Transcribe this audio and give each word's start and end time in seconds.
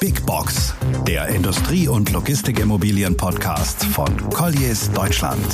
Big 0.00 0.24
Box, 0.26 0.74
der 1.06 1.28
Industrie- 1.28 1.88
und 1.88 2.12
Logistikimmobilien-Podcast 2.12 3.84
von 3.84 4.30
Colliers 4.30 4.90
Deutschland. 4.92 5.44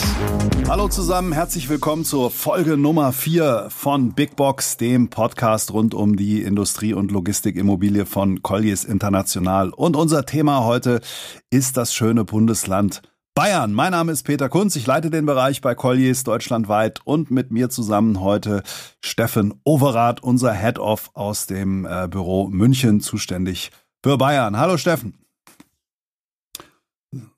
Hallo 0.68 0.88
zusammen, 0.88 1.32
herzlich 1.32 1.68
willkommen 1.68 2.04
zur 2.04 2.30
Folge 2.30 2.76
Nummer 2.76 3.12
4 3.12 3.68
von 3.70 4.12
Big 4.14 4.36
Box, 4.36 4.76
dem 4.76 5.10
Podcast 5.10 5.72
rund 5.72 5.94
um 5.94 6.16
die 6.16 6.42
Industrie- 6.42 6.94
und 6.94 7.10
Logistikimmobilie 7.10 8.06
von 8.06 8.42
Colliers 8.42 8.84
International. 8.84 9.70
Und 9.70 9.96
unser 9.96 10.26
Thema 10.26 10.64
heute 10.64 11.00
ist 11.50 11.76
das 11.76 11.94
schöne 11.94 12.24
Bundesland 12.24 13.02
Bayern. 13.36 13.74
Mein 13.74 13.90
Name 13.90 14.12
ist 14.12 14.22
Peter 14.22 14.48
Kunz. 14.48 14.76
Ich 14.76 14.86
leite 14.86 15.10
den 15.10 15.26
Bereich 15.26 15.60
bei 15.60 15.74
Colliers 15.74 16.24
deutschlandweit 16.24 17.00
und 17.04 17.30
mit 17.30 17.50
mir 17.50 17.68
zusammen 17.68 18.22
heute 18.22 18.62
Steffen 19.04 19.60
Overath, 19.62 20.22
unser 20.22 20.54
Head-Off 20.54 21.10
aus 21.12 21.44
dem 21.44 21.84
äh, 21.84 22.08
Büro 22.08 22.48
München, 22.48 23.02
zuständig 23.02 23.72
für 24.02 24.16
Bayern. 24.16 24.56
Hallo 24.56 24.78
Steffen. 24.78 25.18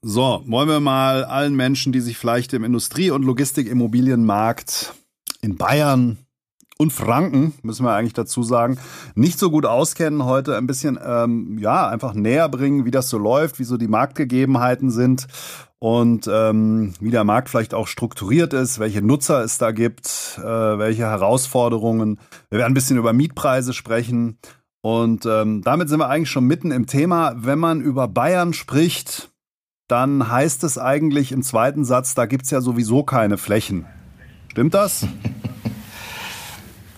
So, 0.01 0.45
wollen 0.47 0.69
wir 0.69 0.79
mal 0.79 1.25
allen 1.25 1.56
Menschen, 1.56 1.91
die 1.91 2.01
sich 2.01 2.17
vielleicht 2.17 2.53
im 2.53 2.62
Industrie- 2.62 3.11
und 3.11 3.25
Logistikimmobilienmarkt 3.25 4.95
in 5.41 5.56
Bayern 5.56 6.19
und 6.79 6.93
Franken, 6.93 7.55
müssen 7.63 7.85
wir 7.85 7.93
eigentlich 7.93 8.13
dazu 8.13 8.45
sagen, 8.45 8.79
nicht 9.17 9.39
so 9.39 9.51
gut 9.51 9.67
auskennen, 9.67 10.25
heute 10.25 10.57
ein 10.57 10.69
bisschen, 10.69 10.99
ähm, 11.05 11.59
ja, 11.59 11.89
einfach 11.89 12.15
näher 12.15 12.49
bringen, 12.49 12.85
wie 12.85 12.93
das 12.93 13.09
so 13.09 13.19
läuft, 13.19 13.59
wie 13.59 13.65
so 13.65 13.77
die 13.77 13.89
Marktgegebenheiten 13.89 14.91
sind 14.91 15.27
und 15.81 16.31
ähm, 16.33 16.95
wie 17.01 17.11
der 17.11 17.25
Markt 17.25 17.49
vielleicht 17.49 17.75
auch 17.75 17.89
strukturiert 17.89 18.53
ist, 18.53 18.79
welche 18.79 19.03
Nutzer 19.03 19.43
es 19.43 19.59
da 19.59 19.73
gibt, 19.73 20.39
äh, 20.39 20.45
welche 20.45 21.03
Herausforderungen. 21.03 22.21
Wir 22.49 22.61
werden 22.61 22.73
ein 22.73 22.75
bisschen 22.75 22.97
über 22.97 23.13
Mietpreise 23.13 23.73
sprechen 23.73 24.39
und 24.81 25.27
ähm, 25.27 25.63
damit 25.63 25.89
sind 25.89 25.99
wir 25.99 26.09
eigentlich 26.09 26.31
schon 26.31 26.47
mitten 26.47 26.71
im 26.71 26.87
Thema. 26.87 27.35
Wenn 27.37 27.59
man 27.59 27.81
über 27.81 28.07
Bayern 28.07 28.53
spricht, 28.53 29.31
dann 29.89 30.31
heißt 30.31 30.63
es 30.63 30.79
eigentlich 30.79 31.33
im 31.33 31.42
zweiten 31.42 31.85
Satz, 31.85 32.15
da 32.15 32.27
gibt's 32.27 32.51
ja 32.51 32.61
sowieso 32.61 33.03
keine 33.03 33.37
Flächen. 33.37 33.87
Stimmt 34.48 34.75
das? 34.75 35.05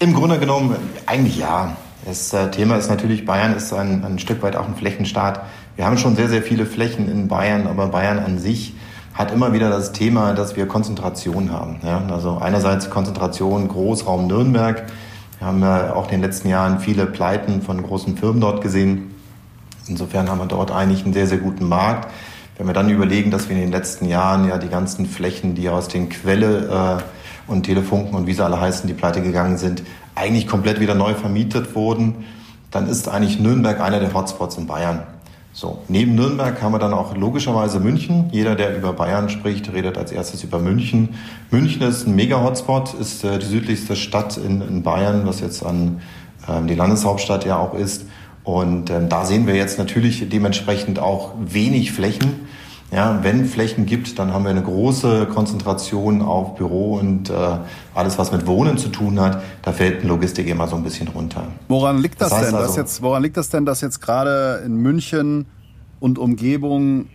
Im 0.03 0.15
Grunde 0.15 0.39
genommen 0.39 0.77
eigentlich 1.05 1.37
ja. 1.37 1.77
Das 2.07 2.33
äh, 2.33 2.51
Thema 2.51 2.77
ist 2.77 2.89
natürlich, 2.89 3.27
Bayern 3.27 3.55
ist 3.55 3.71
ein, 3.75 4.03
ein 4.03 4.19
Stück 4.19 4.43
weit 4.43 4.57
auch 4.57 4.67
ein 4.67 4.75
Flächenstaat. 4.75 5.43
Wir 5.77 5.85
haben 5.85 5.99
schon 5.99 6.17
sehr, 6.17 6.31
sehr 6.31 6.43
viele 6.43 6.65
Flächen 6.65 7.07
in 7.13 7.29
Bayern, 7.29 7.67
aber 7.67 7.89
Bayern 7.89 8.19
an 8.19 8.39
sich 8.39 8.73
hat 9.13 9.31
immer 9.31 9.53
wieder 9.53 9.69
das 9.69 9.93
Thema, 9.93 10.33
dass 10.33 10.57
wir 10.57 10.67
Konzentration 10.67 11.53
haben. 11.53 11.81
Ja? 11.83 12.03
Also 12.11 12.39
einerseits 12.39 12.89
Konzentration 12.89 13.69
Großraum 13.69 14.27
Nürnberg. 14.27 14.85
Wir 15.39 15.47
haben 15.47 15.61
ja 15.61 15.93
auch 15.93 16.05
in 16.05 16.13
den 16.13 16.23
letzten 16.23 16.49
Jahren 16.49 16.81
viele 16.81 17.05
Pleiten 17.05 17.61
von 17.61 17.83
großen 17.83 18.17
Firmen 18.17 18.41
dort 18.41 18.63
gesehen. 18.63 19.15
Insofern 19.87 20.31
haben 20.31 20.39
wir 20.39 20.47
dort 20.47 20.71
eigentlich 20.71 21.05
einen 21.05 21.13
sehr, 21.13 21.27
sehr 21.27 21.37
guten 21.37 21.69
Markt. 21.69 22.11
Wenn 22.57 22.67
wir 22.67 22.73
dann 22.73 22.89
überlegen, 22.89 23.31
dass 23.31 23.51
wir 23.51 23.57
in 23.57 23.61
den 23.61 23.73
letzten 23.73 24.07
Jahren 24.07 24.49
ja 24.49 24.57
die 24.57 24.71
ganzen 24.71 25.05
Flächen, 25.05 25.55
die 25.55 25.69
aus 25.69 25.89
den 25.89 26.09
Quelle 26.09 27.01
äh, 27.01 27.20
und 27.51 27.65
Telefunken 27.65 28.15
und 28.15 28.27
wie 28.27 28.33
sie 28.33 28.45
alle 28.45 28.61
heißen, 28.61 28.87
die 28.87 28.95
pleite 28.95 29.23
gegangen 29.23 29.59
sind, 29.59 29.83
eigentlich 30.15 30.47
komplett 30.47 30.81
wieder 30.81 30.95
neu 30.95 31.15
vermietet 31.15 31.75
wurden, 31.75 32.25
dann 32.71 32.87
ist 32.87 33.09
eigentlich 33.09 33.41
Nürnberg 33.41 33.81
einer 33.81 34.01
der 34.01 34.15
Hotspots 34.15 34.57
in 34.57 34.67
Bayern. 34.67 35.03
So, 35.53 35.79
neben 35.89 36.15
Nürnberg 36.15 36.63
haben 36.63 36.73
wir 36.73 36.79
dann 36.79 36.95
auch 36.95 37.17
logischerweise 37.17 37.81
München. 37.81 38.29
Jeder, 38.31 38.55
der 38.55 38.77
über 38.77 38.93
Bayern 38.93 39.29
spricht, 39.29 39.73
redet 39.73 39.99
als 39.99 40.13
erstes 40.13 40.45
über 40.45 40.61
München. 40.61 41.11
München 41.51 41.83
ist 41.83 42.07
ein 42.07 42.15
Mega-Hotspot, 42.15 42.95
ist 42.95 43.25
äh, 43.25 43.39
die 43.39 43.47
südlichste 43.47 43.97
Stadt 43.97 44.37
in, 44.37 44.61
in, 44.61 44.83
Bayern, 44.85 45.27
was 45.27 45.41
jetzt 45.41 45.67
an 45.67 46.03
ähm, 46.49 46.69
die 46.69 46.77
Landeshauptstadt 46.77 47.45
ja 47.47 47.59
auch 47.59 47.75
ist. 47.75 48.07
Und 48.45 48.91
ähm, 48.91 49.09
da 49.09 49.25
sehen 49.25 49.49
wir 49.49 49.57
jetzt 49.57 49.77
natürlich 49.77 50.29
dementsprechend 50.29 51.01
auch 51.01 51.33
wenig 51.45 51.91
Flächen. 51.91 52.47
Ja, 52.93 53.21
wenn 53.23 53.45
Flächen 53.47 53.87
gibt, 53.87 54.19
dann 54.19 54.33
haben 54.33 54.45
wir 54.45 54.51
eine 54.51 54.63
große 54.63 55.27
Konzentration 55.27 56.23
auf 56.23 56.57
Büro 56.57 56.97
und 56.97 57.31
äh, 57.31 57.35
alles, 57.95 58.19
was 58.19 58.33
mit 58.33 58.47
Wohnen 58.47 58.79
zu 58.79 58.89
tun 58.89 59.21
hat. 59.21 59.43
Da 59.63 59.73
fällt 59.73 60.03
Logistik 60.03 60.49
immer 60.49 60.67
so 60.67 60.75
ein 60.75 60.83
bisschen 60.83 61.07
runter. 61.09 61.45
Woran 61.69 61.99
liegt 61.99 62.21
das, 62.21 62.31
das 62.31 62.39
heißt 62.39 62.49
denn, 62.49 62.55
also, 62.57 62.67
dass 62.67 62.77
jetzt, 62.77 63.03
woran 63.03 63.23
liegt 63.23 63.37
das 63.37 63.49
denn, 63.49 63.65
dass 63.65 63.81
jetzt 63.81 64.01
gerade 64.01 64.63
in 64.67 64.77
München 64.77 65.47
und 66.01 66.19
Umgebung 66.19 67.07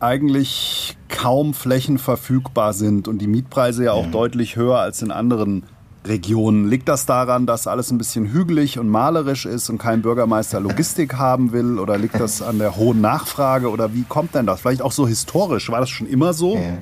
eigentlich 0.00 0.96
kaum 1.08 1.54
Flächen 1.54 1.98
verfügbar 1.98 2.72
sind 2.72 3.06
und 3.06 3.18
die 3.18 3.26
Mietpreise 3.26 3.84
ja 3.84 3.92
auch 3.92 4.06
ja. 4.06 4.10
deutlich 4.10 4.56
höher 4.56 4.78
als 4.78 5.02
in 5.02 5.10
anderen 5.10 5.64
Regionen. 6.04 6.68
Liegt 6.68 6.88
das 6.88 7.06
daran, 7.06 7.46
dass 7.46 7.66
alles 7.66 7.90
ein 7.90 7.98
bisschen 7.98 8.32
hügelig 8.32 8.78
und 8.78 8.88
malerisch 8.88 9.46
ist 9.46 9.70
und 9.70 9.78
kein 9.78 10.02
Bürgermeister 10.02 10.60
Logistik 10.60 11.14
haben 11.18 11.52
will? 11.52 11.78
Oder 11.78 11.98
liegt 11.98 12.18
das 12.18 12.42
an 12.42 12.58
der 12.58 12.76
hohen 12.76 13.00
Nachfrage? 13.00 13.70
Oder 13.70 13.94
wie 13.94 14.04
kommt 14.04 14.34
denn 14.34 14.46
das? 14.46 14.60
Vielleicht 14.60 14.82
auch 14.82 14.92
so 14.92 15.06
historisch. 15.06 15.70
War 15.70 15.80
das 15.80 15.90
schon 15.90 16.06
immer 16.06 16.32
so? 16.32 16.56
Ja. 16.56 16.78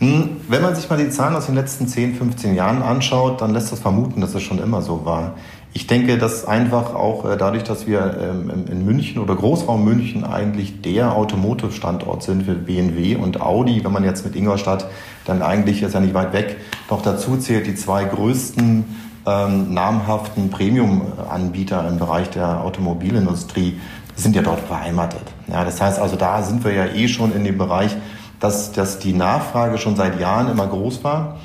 Hm, 0.00 0.38
wenn 0.48 0.62
man 0.62 0.74
sich 0.74 0.88
mal 0.88 0.96
die 0.96 1.10
Zahlen 1.10 1.36
aus 1.36 1.46
den 1.46 1.54
letzten 1.54 1.86
10, 1.86 2.14
15 2.14 2.54
Jahren 2.54 2.80
anschaut, 2.80 3.42
dann 3.42 3.52
lässt 3.52 3.70
das 3.70 3.80
vermuten, 3.80 4.22
dass 4.22 4.34
es 4.34 4.42
schon 4.42 4.58
immer 4.58 4.80
so 4.80 5.04
war. 5.04 5.34
Ich 5.72 5.86
denke, 5.86 6.18
dass 6.18 6.46
einfach 6.46 6.94
auch 6.94 7.24
äh, 7.24 7.36
dadurch, 7.36 7.62
dass 7.62 7.86
wir 7.86 8.16
ähm, 8.20 8.66
in 8.68 8.84
München 8.84 9.22
oder 9.22 9.36
Großraum 9.36 9.84
München 9.84 10.24
eigentlich 10.24 10.80
der 10.82 11.14
Automotive-Standort 11.14 12.24
sind 12.24 12.44
für 12.44 12.54
BMW 12.54 13.14
und 13.14 13.40
Audi, 13.40 13.84
wenn 13.84 13.92
man 13.92 14.02
jetzt 14.02 14.24
mit 14.24 14.34
Ingolstadt 14.34 14.86
dann 15.26 15.42
eigentlich 15.42 15.82
ist 15.82 15.94
ja 15.94 16.00
nicht 16.00 16.14
weit 16.14 16.32
weg, 16.32 16.56
noch 16.90 17.02
dazu 17.02 17.36
zählt, 17.36 17.66
die 17.66 17.76
zwei 17.76 18.04
größten 18.04 18.84
ähm, 19.26 19.72
namhaften 19.72 20.50
Premium-Anbieter 20.50 21.86
im 21.86 21.98
Bereich 21.98 22.30
der 22.30 22.62
Automobilindustrie 22.62 23.78
sind 24.16 24.34
ja 24.34 24.42
dort 24.42 24.68
beheimatet. 24.68 25.22
Ja, 25.46 25.64
das 25.64 25.80
heißt 25.80 26.00
also, 26.00 26.16
da 26.16 26.42
sind 26.42 26.64
wir 26.64 26.72
ja 26.72 26.86
eh 26.86 27.06
schon 27.06 27.32
in 27.32 27.44
dem 27.44 27.58
Bereich, 27.58 27.96
dass, 28.40 28.72
dass 28.72 28.98
die 28.98 29.12
Nachfrage 29.12 29.78
schon 29.78 29.94
seit 29.96 30.18
Jahren 30.18 30.50
immer 30.50 30.66
groß 30.66 31.04
war. 31.04 31.38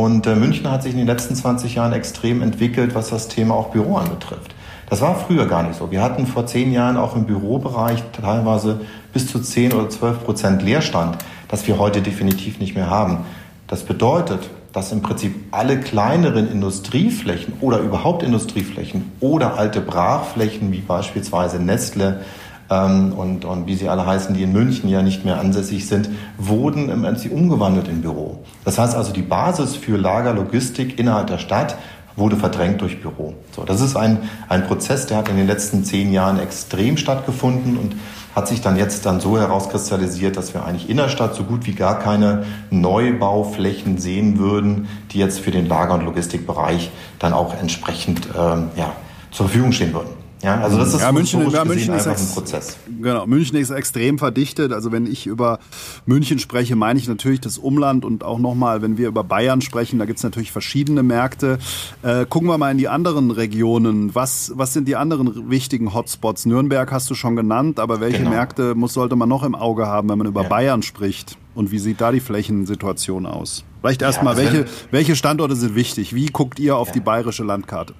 Und 0.00 0.26
äh, 0.26 0.34
München 0.34 0.70
hat 0.70 0.82
sich 0.82 0.92
in 0.92 0.98
den 0.98 1.06
letzten 1.06 1.34
20 1.34 1.74
Jahren 1.74 1.92
extrem 1.92 2.40
entwickelt, 2.40 2.94
was 2.94 3.10
das 3.10 3.28
Thema 3.28 3.54
auch 3.54 3.68
Büro 3.68 3.98
anbetrifft. 3.98 4.54
Das 4.88 5.02
war 5.02 5.14
früher 5.14 5.44
gar 5.44 5.62
nicht 5.62 5.74
so. 5.76 5.90
Wir 5.90 6.02
hatten 6.02 6.26
vor 6.26 6.46
zehn 6.46 6.72
Jahren 6.72 6.96
auch 6.96 7.14
im 7.14 7.26
Bürobereich 7.26 8.02
teilweise 8.18 8.80
bis 9.12 9.30
zu 9.30 9.40
10 9.40 9.74
oder 9.74 9.90
12 9.90 10.24
Prozent 10.24 10.62
Leerstand, 10.62 11.18
das 11.48 11.66
wir 11.66 11.78
heute 11.78 12.00
definitiv 12.00 12.60
nicht 12.60 12.74
mehr 12.74 12.88
haben. 12.88 13.26
Das 13.66 13.82
bedeutet, 13.82 14.48
dass 14.72 14.90
im 14.90 15.02
Prinzip 15.02 15.34
alle 15.50 15.78
kleineren 15.78 16.50
Industrieflächen 16.50 17.52
oder 17.60 17.80
überhaupt 17.80 18.22
Industrieflächen 18.22 19.12
oder 19.20 19.58
alte 19.58 19.82
Brachflächen 19.82 20.72
wie 20.72 20.80
beispielsweise 20.80 21.58
Nestle 21.58 22.22
ähm, 22.70 23.12
und, 23.12 23.44
und 23.44 23.66
wie 23.66 23.74
sie 23.74 23.88
alle 23.88 24.06
heißen, 24.06 24.34
die 24.34 24.42
in 24.42 24.52
München 24.52 24.88
ja 24.88 25.02
nicht 25.02 25.24
mehr 25.24 25.38
ansässig 25.40 25.86
sind, 25.86 26.08
wurden 26.38 26.88
im 26.88 27.02
Prinzip 27.02 27.32
umgewandelt 27.32 27.88
in 27.88 28.00
Büro. 28.00 28.44
Das 28.64 28.78
heißt 28.78 28.94
also, 28.94 29.12
die 29.12 29.22
Basis 29.22 29.76
für 29.76 29.98
Lagerlogistik 29.98 30.98
innerhalb 30.98 31.26
der 31.26 31.38
Stadt 31.38 31.76
wurde 32.16 32.36
verdrängt 32.36 32.80
durch 32.80 33.00
Büro. 33.00 33.34
So, 33.54 33.64
das 33.64 33.80
ist 33.80 33.96
ein, 33.96 34.18
ein 34.48 34.66
Prozess, 34.66 35.06
der 35.06 35.18
hat 35.18 35.28
in 35.28 35.36
den 35.36 35.46
letzten 35.46 35.84
zehn 35.84 36.12
Jahren 36.12 36.38
extrem 36.38 36.96
stattgefunden 36.96 37.76
und 37.76 37.96
hat 38.34 38.46
sich 38.46 38.60
dann 38.60 38.76
jetzt 38.76 39.06
dann 39.06 39.20
so 39.20 39.38
herauskristallisiert, 39.38 40.36
dass 40.36 40.54
wir 40.54 40.64
eigentlich 40.64 40.88
innerstadt 40.88 41.34
so 41.34 41.42
gut 41.42 41.66
wie 41.66 41.72
gar 41.72 41.98
keine 41.98 42.44
Neubauflächen 42.70 43.98
sehen 43.98 44.38
würden, 44.38 44.88
die 45.10 45.18
jetzt 45.18 45.40
für 45.40 45.50
den 45.50 45.66
Lager- 45.66 45.94
und 45.94 46.04
Logistikbereich 46.04 46.90
dann 47.18 47.32
auch 47.32 47.54
entsprechend 47.60 48.28
ähm, 48.38 48.68
ja, 48.76 48.92
zur 49.32 49.46
Verfügung 49.46 49.72
stehen 49.72 49.92
würden. 49.92 50.19
Ja, 50.42 50.60
also 50.60 50.78
das 50.78 50.94
ist 50.94 51.00
ja, 51.02 51.12
München, 51.12 51.50
ja, 51.50 51.64
München 51.64 51.94
ist 51.94 52.06
ein 52.06 52.16
Prozess. 52.32 52.78
Genau, 53.00 53.26
München 53.26 53.58
ist 53.58 53.70
extrem 53.70 54.18
verdichtet. 54.18 54.72
Also 54.72 54.90
wenn 54.90 55.06
ich 55.06 55.26
über 55.26 55.58
München 56.06 56.38
spreche, 56.38 56.76
meine 56.76 56.98
ich 56.98 57.08
natürlich 57.08 57.40
das 57.40 57.58
Umland 57.58 58.04
und 58.06 58.24
auch 58.24 58.38
nochmal, 58.38 58.80
wenn 58.80 58.96
wir 58.96 59.08
über 59.08 59.22
Bayern 59.22 59.60
sprechen, 59.60 59.98
da 59.98 60.06
gibt 60.06 60.18
es 60.18 60.22
natürlich 60.22 60.50
verschiedene 60.50 61.02
Märkte. 61.02 61.58
Äh, 62.02 62.24
gucken 62.24 62.48
wir 62.48 62.56
mal 62.56 62.70
in 62.70 62.78
die 62.78 62.88
anderen 62.88 63.30
Regionen. 63.30 64.14
Was, 64.14 64.52
was 64.54 64.72
sind 64.72 64.88
die 64.88 64.96
anderen 64.96 65.50
wichtigen 65.50 65.92
Hotspots? 65.92 66.46
Nürnberg 66.46 66.90
hast 66.90 67.10
du 67.10 67.14
schon 67.14 67.36
genannt, 67.36 67.78
aber 67.78 68.00
welche 68.00 68.18
genau. 68.18 68.30
Märkte 68.30 68.74
muss, 68.74 68.94
sollte 68.94 69.16
man 69.16 69.28
noch 69.28 69.42
im 69.42 69.54
Auge 69.54 69.86
haben, 69.86 70.08
wenn 70.08 70.18
man 70.18 70.26
über 70.26 70.42
ja. 70.42 70.48
Bayern 70.48 70.82
spricht? 70.82 71.36
Und 71.54 71.70
wie 71.70 71.78
sieht 71.78 72.00
da 72.00 72.12
die 72.12 72.20
Flächensituation 72.20 73.26
aus? 73.26 73.64
Vielleicht 73.80 74.00
erstmal, 74.00 74.38
ja, 74.38 74.44
welche, 74.44 74.64
welche 74.90 75.16
Standorte 75.16 75.56
sind 75.56 75.74
wichtig? 75.74 76.14
Wie 76.14 76.26
guckt 76.26 76.58
ihr 76.58 76.76
auf 76.76 76.92
die 76.92 77.00
bayerische 77.00 77.44
Landkarte? 77.44 77.94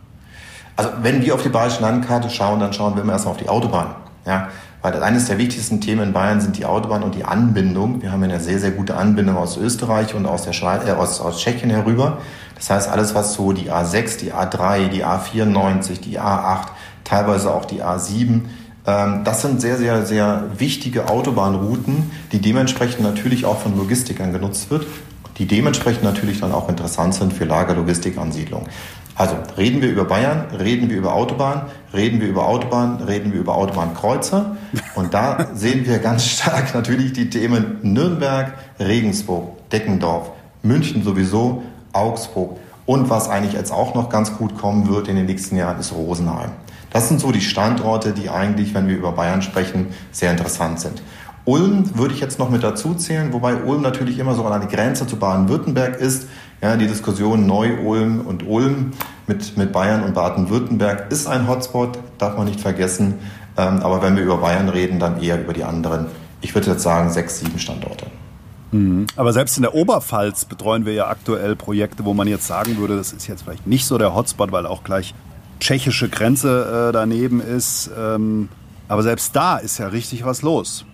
Also 0.76 0.90
wenn 1.02 1.22
wir 1.22 1.34
auf 1.34 1.42
die 1.42 1.48
bayerische 1.48 1.82
Landkarte 1.82 2.30
schauen, 2.30 2.60
dann 2.60 2.72
schauen 2.72 2.94
wir 2.94 3.02
immer 3.02 3.12
erstmal 3.12 3.34
auf 3.34 3.40
die 3.40 3.48
Autobahn. 3.48 3.94
Ja? 4.26 4.48
Weil 4.82 5.02
eines 5.02 5.26
der 5.26 5.36
wichtigsten 5.36 5.80
Themen 5.80 6.02
in 6.02 6.12
Bayern 6.12 6.40
sind 6.40 6.56
die 6.56 6.64
Autobahn 6.64 7.02
und 7.02 7.14
die 7.14 7.24
Anbindung. 7.24 8.00
Wir 8.02 8.12
haben 8.12 8.22
eine 8.22 8.40
sehr, 8.40 8.58
sehr 8.58 8.70
gute 8.70 8.96
Anbindung 8.96 9.36
aus 9.36 9.58
Österreich 9.58 10.14
und 10.14 10.26
aus, 10.26 10.44
der 10.44 10.54
äh, 10.86 10.92
aus, 10.92 11.20
aus 11.20 11.38
Tschechien 11.38 11.70
herüber. 11.70 12.18
Das 12.54 12.70
heißt, 12.70 12.88
alles, 12.88 13.14
was 13.14 13.34
so 13.34 13.52
die 13.52 13.70
A6, 13.70 14.18
die 14.18 14.32
A3, 14.32 14.88
die 14.88 15.04
A94, 15.04 16.00
die 16.00 16.18
A8, 16.18 16.68
teilweise 17.04 17.52
auch 17.52 17.66
die 17.66 17.82
A7, 17.82 18.42
ähm, 18.86 19.24
das 19.24 19.42
sind 19.42 19.60
sehr, 19.60 19.76
sehr, 19.76 20.06
sehr 20.06 20.44
wichtige 20.56 21.08
Autobahnrouten, 21.08 22.10
die 22.32 22.40
dementsprechend 22.40 23.02
natürlich 23.02 23.44
auch 23.44 23.58
von 23.58 23.76
Logistikern 23.76 24.32
genutzt 24.32 24.70
wird, 24.70 24.86
die 25.38 25.46
dementsprechend 25.46 26.04
natürlich 26.04 26.40
dann 26.40 26.52
auch 26.52 26.68
interessant 26.68 27.14
sind 27.14 27.32
für 27.32 27.44
Lagerlogistikansiedlung. 27.44 28.66
Also 29.20 29.36
reden 29.58 29.82
wir 29.82 29.90
über 29.90 30.06
Bayern, 30.06 30.46
reden 30.58 30.88
wir 30.88 30.96
über 30.96 31.12
Autobahn, 31.12 31.66
reden 31.92 32.22
wir 32.22 32.28
über 32.28 32.46
Autobahn, 32.46 33.02
reden 33.02 33.34
wir 33.34 33.40
über 33.40 33.54
Autobahnkreuzer. 33.54 34.56
Und 34.94 35.12
da 35.12 35.48
sehen 35.54 35.84
wir 35.84 35.98
ganz 35.98 36.24
stark 36.24 36.72
natürlich 36.72 37.12
die 37.12 37.28
Themen 37.28 37.76
Nürnberg, 37.82 38.54
Regensburg, 38.78 39.68
Deckendorf, 39.68 40.30
München 40.62 41.04
sowieso, 41.04 41.62
Augsburg. 41.92 42.56
Und 42.86 43.10
was 43.10 43.28
eigentlich 43.28 43.52
jetzt 43.52 43.72
auch 43.72 43.94
noch 43.94 44.08
ganz 44.08 44.38
gut 44.38 44.56
kommen 44.56 44.88
wird 44.88 45.06
in 45.06 45.16
den 45.16 45.26
nächsten 45.26 45.54
Jahren, 45.54 45.78
ist 45.78 45.92
Rosenheim. 45.92 46.52
Das 46.90 47.08
sind 47.08 47.20
so 47.20 47.30
die 47.30 47.42
Standorte, 47.42 48.12
die 48.12 48.30
eigentlich, 48.30 48.72
wenn 48.72 48.88
wir 48.88 48.96
über 48.96 49.12
Bayern 49.12 49.42
sprechen, 49.42 49.88
sehr 50.12 50.30
interessant 50.30 50.80
sind. 50.80 51.02
Ulm 51.44 51.98
würde 51.98 52.14
ich 52.14 52.20
jetzt 52.20 52.38
noch 52.38 52.48
mit 52.48 52.62
dazu 52.62 52.94
zählen, 52.94 53.34
wobei 53.34 53.56
Ulm 53.56 53.82
natürlich 53.82 54.18
immer 54.18 54.34
so 54.34 54.46
an 54.46 54.60
der 54.60 54.70
Grenze 54.70 55.06
zu 55.06 55.16
Baden-Württemberg 55.16 55.96
ist. 55.96 56.26
Ja, 56.62 56.76
die 56.76 56.86
Diskussion 56.86 57.46
Neu-Ulm 57.46 58.20
und 58.20 58.46
Ulm 58.46 58.90
mit, 59.26 59.56
mit 59.56 59.72
Bayern 59.72 60.02
und 60.02 60.14
Baden-Württemberg 60.14 61.10
ist 61.10 61.26
ein 61.26 61.48
Hotspot, 61.48 61.98
darf 62.18 62.36
man 62.36 62.46
nicht 62.46 62.60
vergessen. 62.60 63.14
Ähm, 63.56 63.80
aber 63.80 64.02
wenn 64.02 64.16
wir 64.16 64.24
über 64.24 64.36
Bayern 64.38 64.68
reden, 64.68 64.98
dann 64.98 65.22
eher 65.22 65.40
über 65.40 65.54
die 65.54 65.64
anderen. 65.64 66.06
Ich 66.42 66.54
würde 66.54 66.70
jetzt 66.70 66.82
sagen 66.82 67.10
sechs, 67.10 67.38
sieben 67.38 67.58
Standorte. 67.58 68.06
Mhm. 68.72 69.06
Aber 69.16 69.32
selbst 69.32 69.56
in 69.56 69.62
der 69.62 69.74
Oberpfalz 69.74 70.44
betreuen 70.44 70.84
wir 70.84 70.92
ja 70.92 71.08
aktuell 71.08 71.56
Projekte, 71.56 72.04
wo 72.04 72.12
man 72.12 72.28
jetzt 72.28 72.46
sagen 72.46 72.76
würde, 72.76 72.96
das 72.96 73.12
ist 73.12 73.26
jetzt 73.26 73.42
vielleicht 73.42 73.66
nicht 73.66 73.86
so 73.86 73.96
der 73.96 74.14
Hotspot, 74.14 74.52
weil 74.52 74.66
auch 74.66 74.84
gleich 74.84 75.14
tschechische 75.60 76.08
Grenze 76.08 76.88
äh, 76.88 76.92
daneben 76.92 77.40
ist. 77.40 77.90
Ähm, 77.98 78.48
aber 78.88 79.02
selbst 79.02 79.34
da 79.34 79.56
ist 79.56 79.78
ja 79.78 79.88
richtig 79.88 80.24
was 80.24 80.42
los. 80.42 80.84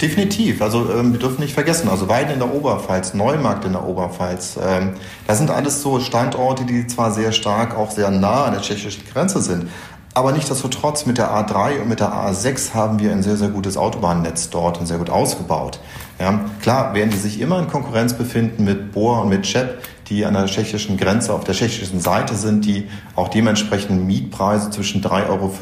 Definitiv. 0.00 0.62
Also 0.62 0.90
ähm, 0.90 1.12
wir 1.12 1.20
dürfen 1.20 1.40
nicht 1.40 1.52
vergessen, 1.52 1.88
also 1.88 2.08
Weiden 2.08 2.32
in 2.32 2.38
der 2.38 2.54
Oberpfalz, 2.54 3.12
Neumarkt 3.12 3.66
in 3.66 3.72
der 3.72 3.84
Oberpfalz, 3.84 4.58
ähm, 4.62 4.94
das 5.26 5.38
sind 5.38 5.50
alles 5.50 5.82
so 5.82 6.00
Standorte, 6.00 6.64
die 6.64 6.86
zwar 6.86 7.10
sehr 7.12 7.32
stark 7.32 7.76
auch 7.76 7.90
sehr 7.90 8.10
nah 8.10 8.44
an 8.44 8.52
der 8.52 8.62
tschechischen 8.62 9.04
Grenze 9.12 9.42
sind, 9.42 9.68
aber 10.12 10.32
nichtsdestotrotz 10.32 11.06
mit 11.06 11.18
der 11.18 11.30
A3 11.30 11.82
und 11.82 11.88
mit 11.88 12.00
der 12.00 12.12
A6 12.12 12.74
haben 12.74 12.98
wir 12.98 13.12
ein 13.12 13.22
sehr, 13.22 13.36
sehr 13.36 13.48
gutes 13.48 13.76
Autobahnnetz 13.76 14.50
dort 14.50 14.80
und 14.80 14.86
sehr 14.86 14.98
gut 14.98 15.10
ausgebaut. 15.10 15.78
Ja, 16.18 16.40
klar 16.60 16.94
werden 16.94 17.10
die 17.10 17.16
sich 17.16 17.40
immer 17.40 17.58
in 17.60 17.68
Konkurrenz 17.68 18.14
befinden 18.14 18.64
mit 18.64 18.92
Bohr 18.92 19.22
und 19.22 19.28
mit 19.28 19.42
Czep, 19.44 19.82
die 20.08 20.24
an 20.24 20.34
der 20.34 20.46
tschechischen 20.46 20.96
Grenze 20.96 21.32
auf 21.32 21.44
der 21.44 21.54
tschechischen 21.54 22.00
Seite 22.00 22.34
sind, 22.34 22.64
die 22.64 22.88
auch 23.14 23.28
dementsprechend 23.28 24.04
Mietpreise 24.04 24.70
zwischen 24.70 25.02
3,50 25.02 25.28
Euro 25.28 25.52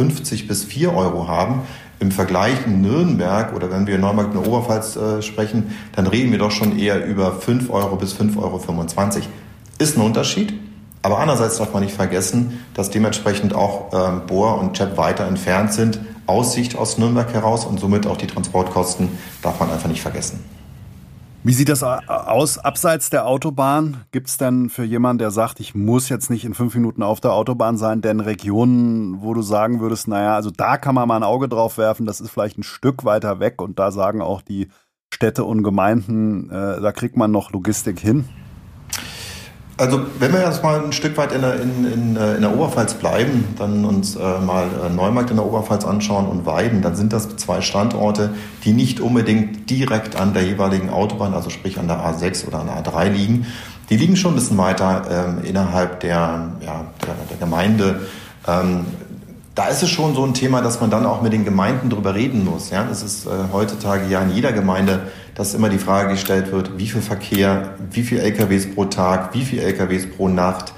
bis 0.48 0.64
4 0.64 0.94
Euro 0.94 1.28
haben. 1.28 1.62
Im 2.00 2.12
Vergleich 2.12 2.66
in 2.66 2.80
Nürnberg 2.80 3.54
oder 3.54 3.70
wenn 3.70 3.86
wir 3.86 3.96
in 3.96 4.00
Neumarkt 4.00 4.34
in 4.34 4.40
der 4.40 4.48
Oberpfalz 4.50 4.96
äh, 4.96 5.22
sprechen, 5.22 5.74
dann 5.94 6.06
reden 6.06 6.30
wir 6.30 6.38
doch 6.38 6.52
schon 6.52 6.78
eher 6.78 7.04
über 7.04 7.32
5 7.32 7.70
Euro 7.70 7.96
bis 7.96 8.14
5,25 8.14 8.38
Euro. 8.38 9.26
Ist 9.78 9.96
ein 9.96 10.02
Unterschied, 10.02 10.54
aber 11.02 11.18
andererseits 11.18 11.58
darf 11.58 11.72
man 11.72 11.82
nicht 11.82 11.94
vergessen, 11.94 12.64
dass 12.74 12.90
dementsprechend 12.90 13.54
auch 13.54 13.92
ähm, 13.92 14.26
Bohr 14.26 14.60
und 14.60 14.76
Chap 14.76 14.96
weiter 14.96 15.26
entfernt 15.26 15.72
sind, 15.72 16.00
Aussicht 16.26 16.76
aus 16.76 16.98
Nürnberg 16.98 17.32
heraus 17.32 17.64
und 17.64 17.80
somit 17.80 18.06
auch 18.06 18.16
die 18.16 18.26
Transportkosten 18.26 19.08
darf 19.42 19.58
man 19.60 19.70
einfach 19.70 19.88
nicht 19.88 20.02
vergessen. 20.02 20.44
Wie 21.44 21.52
sieht 21.52 21.68
das 21.68 21.82
aus 21.82 22.58
abseits 22.58 23.10
der 23.10 23.26
Autobahn? 23.26 24.04
Gibt 24.10 24.28
es 24.28 24.38
denn 24.38 24.68
für 24.70 24.82
jemanden, 24.82 25.18
der 25.18 25.30
sagt, 25.30 25.60
ich 25.60 25.74
muss 25.74 26.08
jetzt 26.08 26.30
nicht 26.30 26.44
in 26.44 26.52
fünf 26.52 26.74
Minuten 26.74 27.02
auf 27.02 27.20
der 27.20 27.32
Autobahn 27.32 27.78
sein, 27.78 28.02
denn 28.02 28.20
Regionen, 28.20 29.22
wo 29.22 29.34
du 29.34 29.42
sagen 29.42 29.80
würdest, 29.80 30.08
naja, 30.08 30.34
also 30.34 30.50
da 30.50 30.76
kann 30.78 30.96
man 30.96 31.06
mal 31.06 31.16
ein 31.16 31.22
Auge 31.22 31.48
drauf 31.48 31.78
werfen, 31.78 32.06
das 32.06 32.20
ist 32.20 32.30
vielleicht 32.30 32.58
ein 32.58 32.64
Stück 32.64 33.04
weiter 33.04 33.38
weg 33.38 33.62
und 33.62 33.78
da 33.78 33.92
sagen 33.92 34.20
auch 34.20 34.42
die 34.42 34.68
Städte 35.14 35.44
und 35.44 35.62
Gemeinden, 35.62 36.50
äh, 36.50 36.80
da 36.80 36.92
kriegt 36.92 37.16
man 37.16 37.30
noch 37.30 37.52
Logistik 37.52 38.00
hin? 38.00 38.28
Also 39.78 40.00
wenn 40.18 40.32
wir 40.32 40.40
jetzt 40.40 40.64
mal 40.64 40.84
ein 40.84 40.92
Stück 40.92 41.16
weit 41.16 41.30
in 41.30 41.40
der, 41.40 41.60
in, 41.60 41.92
in, 41.92 42.16
äh, 42.16 42.34
in 42.34 42.42
der 42.42 42.52
Oberpfalz 42.52 42.94
bleiben, 42.94 43.54
dann 43.56 43.84
uns 43.84 44.16
äh, 44.16 44.18
mal 44.18 44.66
äh, 44.84 44.90
Neumarkt 44.92 45.30
in 45.30 45.36
der 45.36 45.46
Oberpfalz 45.46 45.84
anschauen 45.84 46.26
und 46.26 46.46
Weiden, 46.46 46.82
dann 46.82 46.96
sind 46.96 47.12
das 47.12 47.36
zwei 47.36 47.60
Standorte, 47.60 48.34
die 48.64 48.72
nicht 48.72 48.98
unbedingt 48.98 49.70
direkt 49.70 50.16
an 50.16 50.34
der 50.34 50.42
jeweiligen 50.42 50.90
Autobahn, 50.90 51.32
also 51.32 51.48
sprich 51.48 51.78
an 51.78 51.86
der 51.86 51.98
A6 51.98 52.48
oder 52.48 52.58
an 52.58 52.66
der 52.66 52.82
A3 52.82 53.08
liegen. 53.10 53.46
Die 53.88 53.96
liegen 53.96 54.16
schon 54.16 54.32
ein 54.32 54.34
bisschen 54.34 54.58
weiter 54.58 55.06
ähm, 55.10 55.44
innerhalb 55.44 56.00
der, 56.00 56.48
ja, 56.60 56.84
der, 57.06 57.14
der 57.30 57.36
Gemeinde. 57.38 58.00
Ähm, 58.48 58.84
da 59.54 59.66
ist 59.66 59.82
es 59.82 59.90
schon 59.90 60.14
so 60.14 60.24
ein 60.24 60.34
Thema, 60.34 60.60
dass 60.60 60.80
man 60.80 60.90
dann 60.90 61.06
auch 61.06 61.22
mit 61.22 61.32
den 61.32 61.44
Gemeinden 61.44 61.88
drüber 61.88 62.14
reden 62.14 62.44
muss. 62.44 62.70
Ja, 62.70 62.84
das 62.84 63.02
ist 63.02 63.26
äh, 63.26 63.30
heutzutage 63.52 64.08
ja 64.08 64.22
in 64.22 64.30
jeder 64.30 64.52
Gemeinde, 64.52 65.02
dass 65.38 65.54
immer 65.54 65.68
die 65.68 65.78
Frage 65.78 66.10
gestellt 66.10 66.52
wird, 66.52 66.76
wie 66.78 66.88
viel 66.88 67.00
Verkehr, 67.00 67.76
wie 67.92 68.02
viel 68.02 68.18
LKWs 68.18 68.74
pro 68.74 68.84
Tag, 68.86 69.32
wie 69.34 69.44
viel 69.44 69.60
LKWs 69.60 70.10
pro 70.10 70.28
Nacht. 70.28 70.74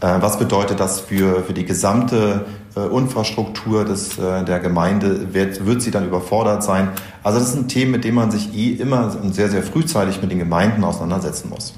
Äh, 0.00 0.16
was 0.20 0.38
bedeutet 0.38 0.80
das 0.80 1.00
für, 1.00 1.44
für 1.44 1.52
die 1.52 1.64
gesamte 1.64 2.44
äh, 2.76 2.80
Infrastruktur 2.80 3.84
des, 3.84 4.18
äh, 4.18 4.44
der 4.44 4.58
Gemeinde? 4.58 5.32
Wird, 5.32 5.64
wird 5.64 5.82
sie 5.82 5.92
dann 5.92 6.04
überfordert 6.04 6.64
sein? 6.64 6.88
Also 7.22 7.38
das 7.38 7.52
sind 7.52 7.68
Themen, 7.68 7.92
mit 7.92 8.02
denen 8.02 8.16
man 8.16 8.32
sich 8.32 8.52
eh 8.54 8.72
immer 8.72 9.16
sehr, 9.30 9.48
sehr 9.48 9.62
frühzeitig 9.62 10.20
mit 10.20 10.32
den 10.32 10.40
Gemeinden 10.40 10.82
auseinandersetzen 10.82 11.48
muss. 11.48 11.74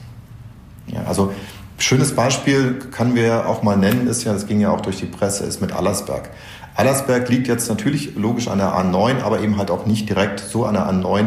Ja, 0.87 1.05
also 1.07 1.33
Schönes 1.77 2.15
Beispiel 2.15 2.79
können 2.93 3.17
wir 3.17 3.49
auch 3.49 3.65
mal 3.65 3.77
nennen, 3.77 4.07
ist 4.07 4.23
ja, 4.23 4.33
das 4.33 4.47
ging 4.47 4.61
ja 4.61 4.71
auch 4.71 4.81
durch 4.81 4.99
die 4.99 5.07
Presse, 5.07 5.45
ist 5.45 5.61
mit 5.61 5.73
Allersberg. 5.73 6.31
Allersberg 6.77 7.29
liegt 7.29 7.49
jetzt 7.49 7.69
natürlich 7.69 8.15
logisch 8.15 8.47
an 8.47 8.59
der 8.59 8.75
A9, 8.75 9.23
aber 9.23 9.41
eben 9.41 9.59
halt 9.59 9.73
auch 9.73 9.85
nicht 9.85 10.09
direkt 10.09 10.39
so 10.39 10.65
an 10.67 10.75
der 10.75 10.89
A9, 10.89 11.27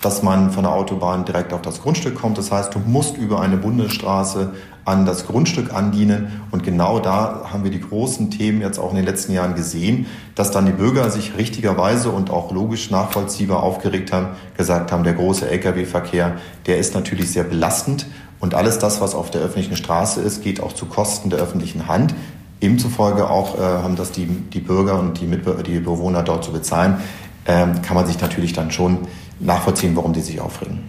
dass 0.00 0.22
man 0.22 0.52
von 0.52 0.62
der 0.62 0.72
Autobahn 0.72 1.24
direkt 1.24 1.52
auf 1.52 1.62
das 1.62 1.82
Grundstück 1.82 2.14
kommt. 2.14 2.38
Das 2.38 2.52
heißt, 2.52 2.74
du 2.74 2.78
musst 2.78 3.16
über 3.16 3.40
eine 3.40 3.56
Bundesstraße 3.56 4.52
an 4.84 5.04
das 5.04 5.26
Grundstück 5.26 5.74
andienen. 5.74 6.40
Und 6.50 6.62
genau 6.62 6.98
da 6.98 7.50
haben 7.52 7.62
wir 7.62 7.70
die 7.70 7.80
großen 7.80 8.30
Themen 8.30 8.62
jetzt 8.62 8.78
auch 8.78 8.90
in 8.90 8.96
den 8.96 9.04
letzten 9.04 9.32
Jahren 9.32 9.54
gesehen, 9.54 10.06
dass 10.34 10.50
dann 10.50 10.66
die 10.66 10.72
Bürger 10.72 11.10
sich 11.10 11.36
richtigerweise 11.36 12.10
und 12.10 12.30
auch 12.30 12.52
logisch 12.52 12.90
nachvollziehbar 12.90 13.62
aufgeregt 13.62 14.12
haben, 14.12 14.28
gesagt 14.56 14.90
haben, 14.90 15.04
der 15.04 15.14
große 15.14 15.48
Lkw-Verkehr, 15.50 16.36
der 16.66 16.78
ist 16.78 16.94
natürlich 16.94 17.30
sehr 17.30 17.44
belastend. 17.44 18.06
Und 18.40 18.54
alles 18.54 18.78
das, 18.78 19.00
was 19.00 19.14
auf 19.14 19.30
der 19.30 19.42
öffentlichen 19.42 19.76
Straße 19.76 20.20
ist, 20.20 20.42
geht 20.42 20.62
auch 20.62 20.72
zu 20.72 20.86
Kosten 20.86 21.28
der 21.28 21.40
öffentlichen 21.40 21.88
Hand. 21.88 22.14
Ebenzufolge 22.60 23.28
auch 23.28 23.58
äh, 23.58 23.60
haben 23.60 23.96
das 23.96 24.12
die, 24.12 24.26
die 24.26 24.60
Bürger 24.60 24.98
und 24.98 25.20
die, 25.20 25.26
Mitbe 25.26 25.62
die 25.64 25.80
Bewohner 25.80 26.22
dort 26.22 26.44
zu 26.44 26.52
bezahlen. 26.52 26.98
Ähm, 27.46 27.82
kann 27.82 27.94
man 27.94 28.06
sich 28.06 28.20
natürlich 28.20 28.52
dann 28.52 28.70
schon 28.70 28.98
nachvollziehen, 29.40 29.96
warum 29.96 30.12
die 30.12 30.20
sich 30.20 30.40
aufregen. 30.40 30.80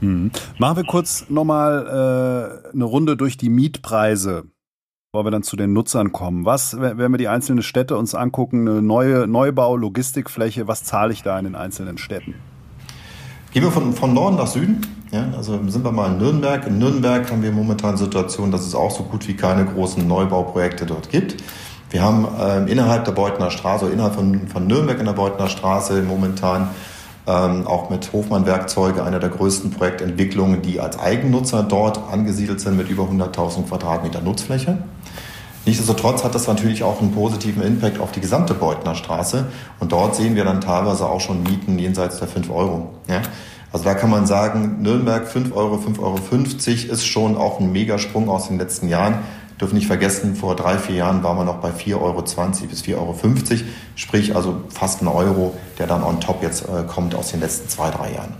Hm. 0.00 0.30
Machen 0.58 0.76
wir 0.76 0.84
kurz 0.84 1.26
nochmal 1.28 1.86
äh, 1.86 2.72
eine 2.72 2.84
Runde 2.84 3.16
durch 3.16 3.36
die 3.36 3.48
Mietpreise, 3.48 4.44
bevor 5.10 5.24
wir 5.24 5.30
dann 5.30 5.42
zu 5.42 5.56
den 5.56 5.72
Nutzern 5.72 6.12
kommen. 6.12 6.44
Was, 6.44 6.78
wenn 6.78 7.10
wir 7.10 7.18
die 7.18 7.28
einzelnen 7.28 7.62
Städte 7.62 7.96
uns 7.96 8.14
angucken, 8.14 8.68
eine 8.68 8.82
neue 8.82 9.26
Neubau, 9.26 9.76
Logistikfläche, 9.76 10.68
was 10.68 10.84
zahle 10.84 11.12
ich 11.12 11.22
da 11.22 11.38
in 11.38 11.44
den 11.44 11.54
einzelnen 11.54 11.98
Städten? 11.98 12.34
Gehen 13.52 13.62
wir 13.62 13.70
von, 13.70 13.94
von 13.94 14.12
Norden 14.12 14.36
nach 14.36 14.48
Süden. 14.48 14.82
Ja, 15.12 15.28
also 15.34 15.58
sind 15.68 15.84
wir 15.84 15.92
mal 15.92 16.12
in 16.12 16.18
Nürnberg. 16.18 16.66
In 16.66 16.78
Nürnberg 16.78 17.30
haben 17.30 17.42
wir 17.42 17.52
momentan 17.52 17.96
die 17.96 18.02
Situation, 18.02 18.50
dass 18.50 18.66
es 18.66 18.74
auch 18.74 18.90
so 18.90 19.04
gut 19.04 19.26
wie 19.28 19.34
keine 19.34 19.64
großen 19.64 20.06
Neubauprojekte 20.06 20.84
dort 20.84 21.08
gibt. 21.08 21.36
Wir 21.88 22.02
haben 22.02 22.26
ähm, 22.38 22.66
innerhalb 22.66 23.04
der 23.04 23.12
Beutener 23.12 23.50
Straße, 23.50 23.88
innerhalb 23.88 24.14
von, 24.14 24.48
von 24.48 24.66
Nürnberg 24.66 24.98
in 24.98 25.06
der 25.06 25.12
Beutener 25.12 25.48
Straße 25.48 26.02
momentan 26.02 26.68
ähm, 27.26 27.66
auch 27.66 27.90
mit 27.90 28.12
Hofmann 28.12 28.46
Werkzeuge 28.46 29.02
einer 29.02 29.18
der 29.18 29.30
größten 29.30 29.70
Projektentwicklungen, 29.70 30.62
die 30.62 30.80
als 30.80 30.98
Eigennutzer 30.98 31.62
dort 31.62 32.00
angesiedelt 32.10 32.60
sind 32.60 32.76
mit 32.76 32.88
über 32.88 33.04
100.000 33.04 33.68
Quadratmeter 33.68 34.20
Nutzfläche. 34.20 34.78
Nichtsdestotrotz 35.64 36.22
hat 36.22 36.34
das 36.34 36.46
natürlich 36.46 36.84
auch 36.84 37.00
einen 37.00 37.12
positiven 37.12 37.62
Impact 37.62 37.98
auf 37.98 38.12
die 38.12 38.20
gesamte 38.20 38.54
Beutner 38.54 38.94
Straße. 38.94 39.46
Und 39.80 39.90
dort 39.90 40.14
sehen 40.14 40.36
wir 40.36 40.44
dann 40.44 40.60
teilweise 40.60 41.06
auch 41.06 41.20
schon 41.20 41.42
Mieten 41.42 41.76
jenseits 41.78 42.18
der 42.18 42.28
5 42.28 42.50
Euro. 42.50 42.94
Ja? 43.08 43.22
Also 43.72 43.84
da 43.84 43.94
kann 43.94 44.10
man 44.10 44.26
sagen, 44.26 44.76
Nürnberg 44.80 45.26
5 45.26 45.54
Euro, 45.54 45.74
5,50 45.74 45.98
Euro 46.00 46.92
ist 46.92 47.04
schon 47.04 47.36
auch 47.36 47.58
ein 47.58 47.72
Megasprung 47.72 48.28
aus 48.28 48.46
den 48.46 48.58
letzten 48.58 48.88
Jahren. 48.88 49.16
Dürfen 49.60 49.76
nicht 49.76 49.86
vergessen, 49.86 50.36
vor 50.36 50.54
drei, 50.54 50.76
vier 50.76 50.96
Jahren 50.96 51.22
waren 51.22 51.38
wir 51.38 51.44
noch 51.44 51.60
bei 51.60 51.70
4,20 51.70 51.94
Euro 52.00 52.22
bis 52.22 52.82
4,50 52.82 52.94
Euro. 52.96 53.14
Sprich 53.94 54.36
also 54.36 54.62
fast 54.68 55.02
ein 55.02 55.08
Euro, 55.08 55.54
der 55.78 55.86
dann 55.86 56.02
on 56.02 56.20
top 56.20 56.42
jetzt 56.42 56.64
äh, 56.64 56.82
kommt 56.86 57.14
aus 57.14 57.30
den 57.30 57.40
letzten 57.40 57.68
zwei, 57.68 57.90
drei 57.90 58.12
Jahren. 58.12 58.34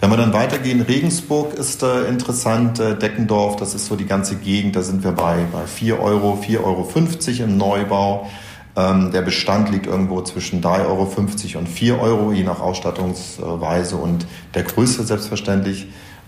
Wenn 0.00 0.10
wir 0.10 0.16
dann 0.16 0.32
weitergehen, 0.32 0.80
Regensburg 0.80 1.54
ist 1.54 1.82
äh, 1.82 2.04
interessant, 2.04 2.78
äh, 2.78 2.96
Deckendorf, 2.96 3.56
das 3.56 3.74
ist 3.74 3.86
so 3.86 3.96
die 3.96 4.06
ganze 4.06 4.36
Gegend, 4.36 4.76
da 4.76 4.82
sind 4.82 5.04
wir 5.04 5.12
bei, 5.12 5.44
bei 5.52 5.66
4 5.66 6.00
Euro, 6.00 6.38
4,50 6.42 6.60
Euro 6.62 7.44
im 7.44 7.56
Neubau. 7.56 8.30
Ähm, 8.76 9.12
der 9.12 9.22
Bestand 9.22 9.70
liegt 9.70 9.86
irgendwo 9.86 10.20
zwischen 10.22 10.62
3,50 10.62 10.86
Euro 10.86 11.58
und 11.58 11.68
4 11.68 12.00
Euro, 12.00 12.32
je 12.32 12.42
nach 12.42 12.60
Ausstattungsweise 12.60 13.96
und 13.96 14.26
der 14.54 14.64
Größe 14.64 15.04
selbstverständlich. 15.04 15.86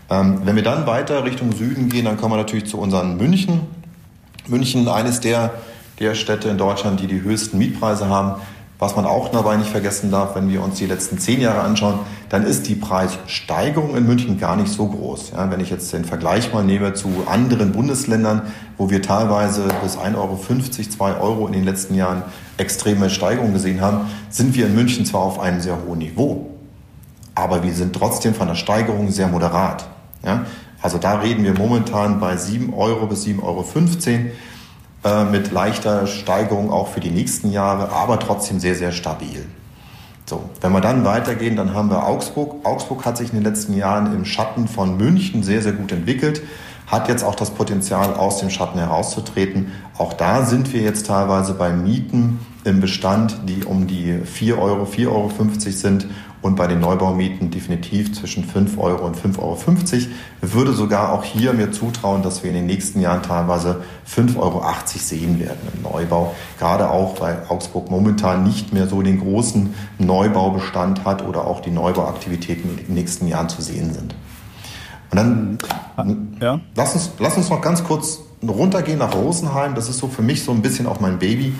Ähm, 0.09 0.43
wenn 0.45 0.55
wir 0.55 0.63
dann 0.63 0.87
weiter 0.87 1.25
Richtung 1.25 1.53
Süden 1.53 1.89
gehen, 1.89 2.05
dann 2.05 2.17
kommen 2.17 2.35
wir 2.35 2.39
natürlich 2.39 2.67
zu 2.67 2.79
unseren 2.79 3.17
München. 3.17 3.63
München, 4.49 4.89
eines 4.89 5.21
der, 5.21 5.55
der 5.99 6.15
Städte 6.15 6.49
in 6.49 6.59
Deutschland, 6.59 7.01
die 7.01 7.07
die 7.07 7.23
höchsten 7.23 7.59
Mietpreise 7.59 8.09
haben. 8.09 8.41
Was 8.79 8.95
man 8.95 9.07
auch 9.07 9.31
dabei 9.31 9.57
nicht 9.57 9.71
vergessen 9.71 10.11
darf, 10.11 10.35
wenn 10.35 10.51
wir 10.51 10.63
uns 10.63 10.77
die 10.77 10.85
letzten 10.85 11.19
zehn 11.19 11.41
Jahre 11.41 11.63
anschauen, 11.63 12.01
dann 12.29 12.45
ist 12.45 12.69
die 12.69 12.75
Preissteigerung 12.75 13.97
in 13.97 14.07
München 14.07 14.39
gar 14.39 14.55
nicht 14.55 14.71
so 14.71 14.87
groß. 14.87 15.33
Ja, 15.35 15.51
wenn 15.51 15.61
ich 15.61 15.71
jetzt 15.71 15.91
den 15.95 16.05
Vergleich 16.05 16.53
mal 16.53 16.63
nehme 16.63 16.93
zu 16.93 17.09
anderen 17.27 17.73
Bundesländern, 17.73 18.43
wo 18.77 18.91
wir 18.91 19.01
teilweise 19.01 19.69
bis 19.83 19.97
1,50 19.97 20.17
Euro, 20.17 20.37
2 20.37 21.21
Euro 21.21 21.47
in 21.47 21.55
den 21.55 21.65
letzten 21.65 21.95
Jahren 21.95 22.23
extreme 22.59 23.09
Steigerungen 23.09 23.55
gesehen 23.55 23.81
haben, 23.81 24.11
sind 24.29 24.55
wir 24.55 24.67
in 24.67 24.75
München 24.75 25.07
zwar 25.07 25.23
auf 25.23 25.39
einem 25.39 25.63
sehr 25.63 25.79
hohen 25.87 26.01
Niveau, 26.01 26.51
aber 27.35 27.63
wir 27.63 27.73
sind 27.73 27.95
trotzdem 27.97 28.35
von 28.35 28.49
der 28.49 28.57
Steigerung 28.57 29.11
sehr 29.11 29.29
moderat. 29.29 29.87
Ja, 30.23 30.45
also 30.83 30.99
da 30.99 31.21
reden 31.21 31.45
wir 31.45 31.55
momentan 31.55 32.21
bei 32.21 32.37
7 32.37 32.73
Euro 32.75 33.07
bis 33.07 33.25
7,15 33.25 33.43
Euro 33.43 33.65
äh, 35.05 35.25
mit 35.25 35.53
leichter 35.53 36.07
Steigerung 36.07 36.71
auch 36.71 36.89
für 36.89 37.01
die 37.01 37.11
nächsten 37.11 37.51
Jahre, 37.51 37.93
aber 37.93 38.19
trotzdem 38.19 38.61
sehr, 38.61 38.75
sehr 38.75 38.93
stabil. 38.93 39.47
So, 40.29 40.51
wenn 40.61 40.73
wir 40.73 40.81
dann 40.81 41.05
weitergehen, 41.05 41.55
dann 41.55 41.73
haben 41.73 41.89
wir 41.89 42.05
Augsburg. 42.05 42.67
Augsburg 42.67 43.05
hat 43.05 43.17
sich 43.17 43.31
in 43.31 43.37
den 43.37 43.45
letzten 43.45 43.75
Jahren 43.75 44.13
im 44.13 44.25
Schatten 44.25 44.67
von 44.67 44.97
München 44.97 45.45
sehr, 45.45 45.63
sehr 45.63 45.73
gut 45.73 45.93
entwickelt, 45.93 46.43
hat 46.89 47.09
jetzt 47.09 47.23
auch 47.23 47.37
das 47.37 47.51
Potenzial, 47.51 48.15
aus 48.15 48.39
dem 48.39 48.51
Schatten 48.51 48.79
herauszutreten. 48.79 49.71
Auch 49.97 50.13
da 50.13 50.45
sind 50.45 50.73
wir 50.73 50.83
jetzt 50.83 51.07
teilweise 51.07 51.55
bei 51.55 51.71
Mieten 51.71 52.41
im 52.67 52.81
Bestand, 52.81 53.39
die 53.49 53.65
um 53.65 53.87
die 53.87 54.19
4 54.25 54.59
Euro, 54.59 54.85
4,50 54.85 55.07
Euro 55.09 55.31
sind 55.71 56.07
und 56.43 56.57
bei 56.57 56.67
den 56.67 56.81
Neubaumieten 56.81 57.51
definitiv 57.51 58.13
zwischen 58.13 58.45
5 58.45 58.77
Euro 58.79 59.07
und 59.07 59.17
5,50 59.17 59.39
Euro. 59.39 59.59
Würde 60.41 60.73
sogar 60.73 61.13
auch 61.13 61.25
hier 61.25 61.53
mir 61.53 61.71
zutrauen, 61.71 62.23
dass 62.23 62.43
wir 62.43 62.51
in 62.51 62.57
den 62.57 62.67
nächsten 62.67 63.01
Jahren 63.01 63.23
teilweise 63.23 63.83
5,80 64.09 64.37
Euro 64.37 64.63
sehen 64.85 65.41
werden 65.41 65.61
im 65.75 65.83
Neubau. 65.83 66.35
Gerade 66.59 66.91
auch, 66.91 67.21
weil 67.21 67.45
Augsburg 67.49 67.91
momentan 67.91 68.43
nicht 68.43 68.73
mehr 68.73 68.89
so 68.89 69.01
den 69.01 69.21
großen 69.21 69.75
Neubaubestand 69.99 71.05
hat 71.05 71.27
oder 71.27 71.47
auch 71.47 71.61
die 71.61 71.71
Neubauaktivitäten 71.71 72.71
in 72.71 72.87
den 72.87 72.95
nächsten 72.95 73.29
Jahren 73.29 73.49
zu 73.49 73.63
sehen 73.63 73.95
sind. 73.95 74.15
Und 75.11 75.17
dann 75.17 75.59
ja. 76.41 76.61
lass, 76.75 76.95
uns, 76.95 77.13
lass 77.21 77.37
uns 77.37 77.49
noch 77.49 77.61
ganz 77.61 77.85
kurz 77.85 78.21
runtergehen 78.47 78.99
nach 78.99 79.15
Rosenheim. 79.15 79.77
Das 79.77 79.89
ist 79.89 79.99
so 79.99 80.09
für 80.09 80.23
mich 80.23 80.43
so 80.43 80.51
ein 80.53 80.63
bisschen 80.63 80.87
auch 80.87 81.01
mein 81.01 81.19
Baby 81.19 81.55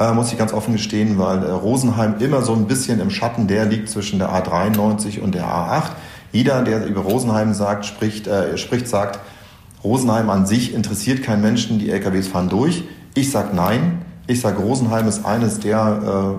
äh, 0.00 0.12
muss 0.12 0.32
ich 0.32 0.38
ganz 0.38 0.52
offen 0.52 0.72
gestehen, 0.72 1.18
weil 1.18 1.44
äh, 1.44 1.50
Rosenheim 1.50 2.16
immer 2.18 2.42
so 2.42 2.54
ein 2.54 2.66
bisschen 2.66 3.00
im 3.00 3.10
Schatten 3.10 3.46
der 3.46 3.66
liegt 3.66 3.88
zwischen 3.88 4.18
der 4.18 4.30
A93 4.30 5.20
und 5.20 5.34
der 5.34 5.44
A8. 5.44 5.90
Jeder, 6.32 6.62
der 6.62 6.86
über 6.86 7.02
Rosenheim 7.02 7.52
sagt, 7.54 7.84
spricht, 7.84 8.26
äh, 8.26 8.56
spricht, 8.56 8.88
sagt, 8.88 9.20
Rosenheim 9.84 10.30
an 10.30 10.46
sich 10.46 10.74
interessiert 10.74 11.22
keinen 11.22 11.42
Menschen, 11.42 11.78
die 11.78 11.90
LKWs 11.90 12.28
fahren 12.28 12.48
durch. 12.48 12.84
Ich 13.14 13.30
sage 13.30 13.54
nein. 13.54 14.02
Ich 14.26 14.40
sage, 14.40 14.62
Rosenheim 14.62 15.08
ist 15.08 15.26
eines 15.26 15.58
der 15.58 16.38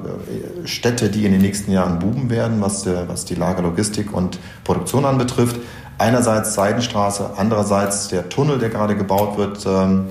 äh, 0.63 0.67
Städte, 0.67 1.09
die 1.09 1.25
in 1.25 1.33
den 1.33 1.41
nächsten 1.41 1.71
Jahren 1.71 1.99
buben 1.99 2.29
werden, 2.29 2.61
was, 2.61 2.83
der, 2.83 3.09
was 3.09 3.25
die 3.25 3.35
Lagerlogistik 3.35 4.13
und 4.13 4.39
Produktion 4.63 5.03
anbetrifft. 5.03 5.57
Einerseits 5.97 6.53
Seidenstraße, 6.53 7.31
andererseits 7.35 8.07
der 8.07 8.29
Tunnel, 8.29 8.59
der 8.59 8.69
gerade 8.69 8.95
gebaut 8.95 9.37
wird, 9.37 9.65
ähm, 9.67 10.05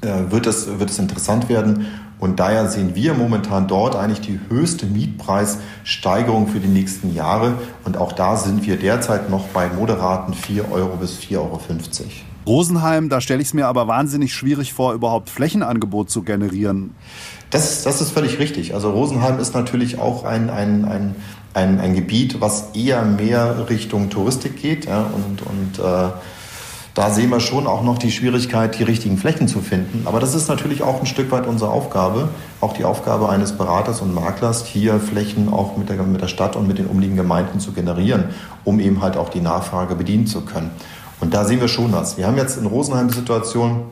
äh, 0.00 0.30
wird, 0.30 0.46
es, 0.46 0.78
wird 0.78 0.90
es 0.90 0.98
interessant 0.98 1.48
werden. 1.48 1.86
Und 2.22 2.38
daher 2.38 2.68
sehen 2.68 2.94
wir 2.94 3.14
momentan 3.14 3.66
dort 3.66 3.96
eigentlich 3.96 4.20
die 4.20 4.38
höchste 4.48 4.86
Mietpreissteigerung 4.86 6.46
für 6.46 6.60
die 6.60 6.68
nächsten 6.68 7.12
Jahre. 7.12 7.54
Und 7.84 7.96
auch 7.96 8.12
da 8.12 8.36
sind 8.36 8.64
wir 8.64 8.76
derzeit 8.76 9.28
noch 9.28 9.48
bei 9.48 9.68
moderaten 9.68 10.32
4 10.32 10.70
Euro 10.70 10.98
bis 10.98 11.18
4,50 11.18 11.36
Euro. 11.36 11.60
Rosenheim, 12.46 13.08
da 13.08 13.20
stelle 13.20 13.42
ich 13.42 13.48
es 13.48 13.54
mir 13.54 13.66
aber 13.66 13.88
wahnsinnig 13.88 14.32
schwierig 14.34 14.72
vor, 14.72 14.94
überhaupt 14.94 15.30
Flächenangebot 15.30 16.10
zu 16.10 16.22
generieren. 16.22 16.94
Das, 17.50 17.82
das 17.82 18.00
ist 18.00 18.12
völlig 18.12 18.38
richtig. 18.38 18.72
Also 18.72 18.92
Rosenheim 18.92 19.40
ist 19.40 19.52
natürlich 19.56 19.98
auch 19.98 20.22
ein, 20.22 20.48
ein, 20.48 20.84
ein, 20.84 21.16
ein, 21.54 21.80
ein 21.80 21.94
Gebiet, 21.96 22.40
was 22.40 22.70
eher 22.74 23.02
mehr 23.02 23.68
Richtung 23.68 24.10
Touristik 24.10 24.62
geht 24.62 24.84
ja, 24.84 25.06
und, 25.12 25.42
und 25.42 25.84
äh, 25.84 26.10
da 26.94 27.10
sehen 27.10 27.30
wir 27.30 27.40
schon 27.40 27.66
auch 27.66 27.82
noch 27.82 27.96
die 27.96 28.12
Schwierigkeit, 28.12 28.78
die 28.78 28.82
richtigen 28.82 29.16
Flächen 29.16 29.48
zu 29.48 29.60
finden. 29.60 30.02
Aber 30.04 30.20
das 30.20 30.34
ist 30.34 30.48
natürlich 30.48 30.82
auch 30.82 31.00
ein 31.00 31.06
Stück 31.06 31.30
weit 31.30 31.46
unsere 31.46 31.70
Aufgabe, 31.70 32.28
auch 32.60 32.74
die 32.74 32.84
Aufgabe 32.84 33.30
eines 33.30 33.52
Beraters 33.52 34.02
und 34.02 34.14
Maklers, 34.14 34.66
hier 34.66 35.00
Flächen 35.00 35.50
auch 35.50 35.78
mit 35.78 35.88
der, 35.88 36.02
mit 36.02 36.20
der 36.20 36.28
Stadt 36.28 36.54
und 36.54 36.68
mit 36.68 36.78
den 36.78 36.86
umliegenden 36.86 37.24
Gemeinden 37.24 37.60
zu 37.60 37.72
generieren, 37.72 38.24
um 38.64 38.78
eben 38.78 39.00
halt 39.00 39.16
auch 39.16 39.30
die 39.30 39.40
Nachfrage 39.40 39.94
bedienen 39.94 40.26
zu 40.26 40.42
können. 40.42 40.70
Und 41.20 41.32
da 41.32 41.44
sehen 41.44 41.60
wir 41.60 41.68
schon 41.68 41.92
was. 41.92 42.18
Wir 42.18 42.26
haben 42.26 42.36
jetzt 42.36 42.58
in 42.58 42.66
Rosenheim 42.66 43.08
die 43.08 43.14
Situation, 43.14 43.84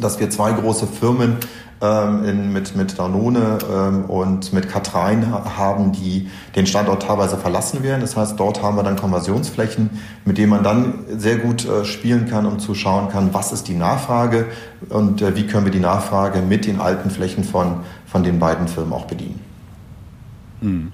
dass 0.00 0.18
wir 0.18 0.28
zwei 0.30 0.50
große 0.52 0.88
Firmen 0.88 1.36
ähm, 1.80 2.24
in, 2.24 2.52
mit, 2.52 2.76
mit 2.76 2.98
Danone 2.98 3.58
ähm, 3.70 4.04
und 4.04 4.52
mit 4.52 4.68
Katrein 4.68 5.32
haben, 5.32 5.92
die 5.92 6.28
den 6.56 6.66
Standort 6.66 7.02
teilweise 7.02 7.36
verlassen 7.36 7.82
werden. 7.82 8.00
Das 8.00 8.16
heißt, 8.16 8.38
dort 8.38 8.62
haben 8.62 8.76
wir 8.76 8.82
dann 8.82 8.96
Konversionsflächen, 8.96 9.90
mit 10.24 10.38
denen 10.38 10.50
man 10.50 10.62
dann 10.62 11.04
sehr 11.16 11.38
gut 11.38 11.66
äh, 11.66 11.84
spielen 11.84 12.26
kann 12.28 12.46
und 12.46 12.60
zuschauen 12.60 13.08
kann, 13.08 13.34
was 13.34 13.52
ist 13.52 13.68
die 13.68 13.74
Nachfrage 13.74 14.46
und 14.88 15.22
äh, 15.22 15.36
wie 15.36 15.46
können 15.46 15.64
wir 15.64 15.72
die 15.72 15.80
Nachfrage 15.80 16.40
mit 16.40 16.66
den 16.66 16.80
alten 16.80 17.10
Flächen 17.10 17.44
von, 17.44 17.80
von 18.06 18.22
den 18.22 18.38
beiden 18.38 18.68
Firmen 18.68 18.92
auch 18.92 19.06
bedienen. 19.06 19.40
Hm. 20.60 20.92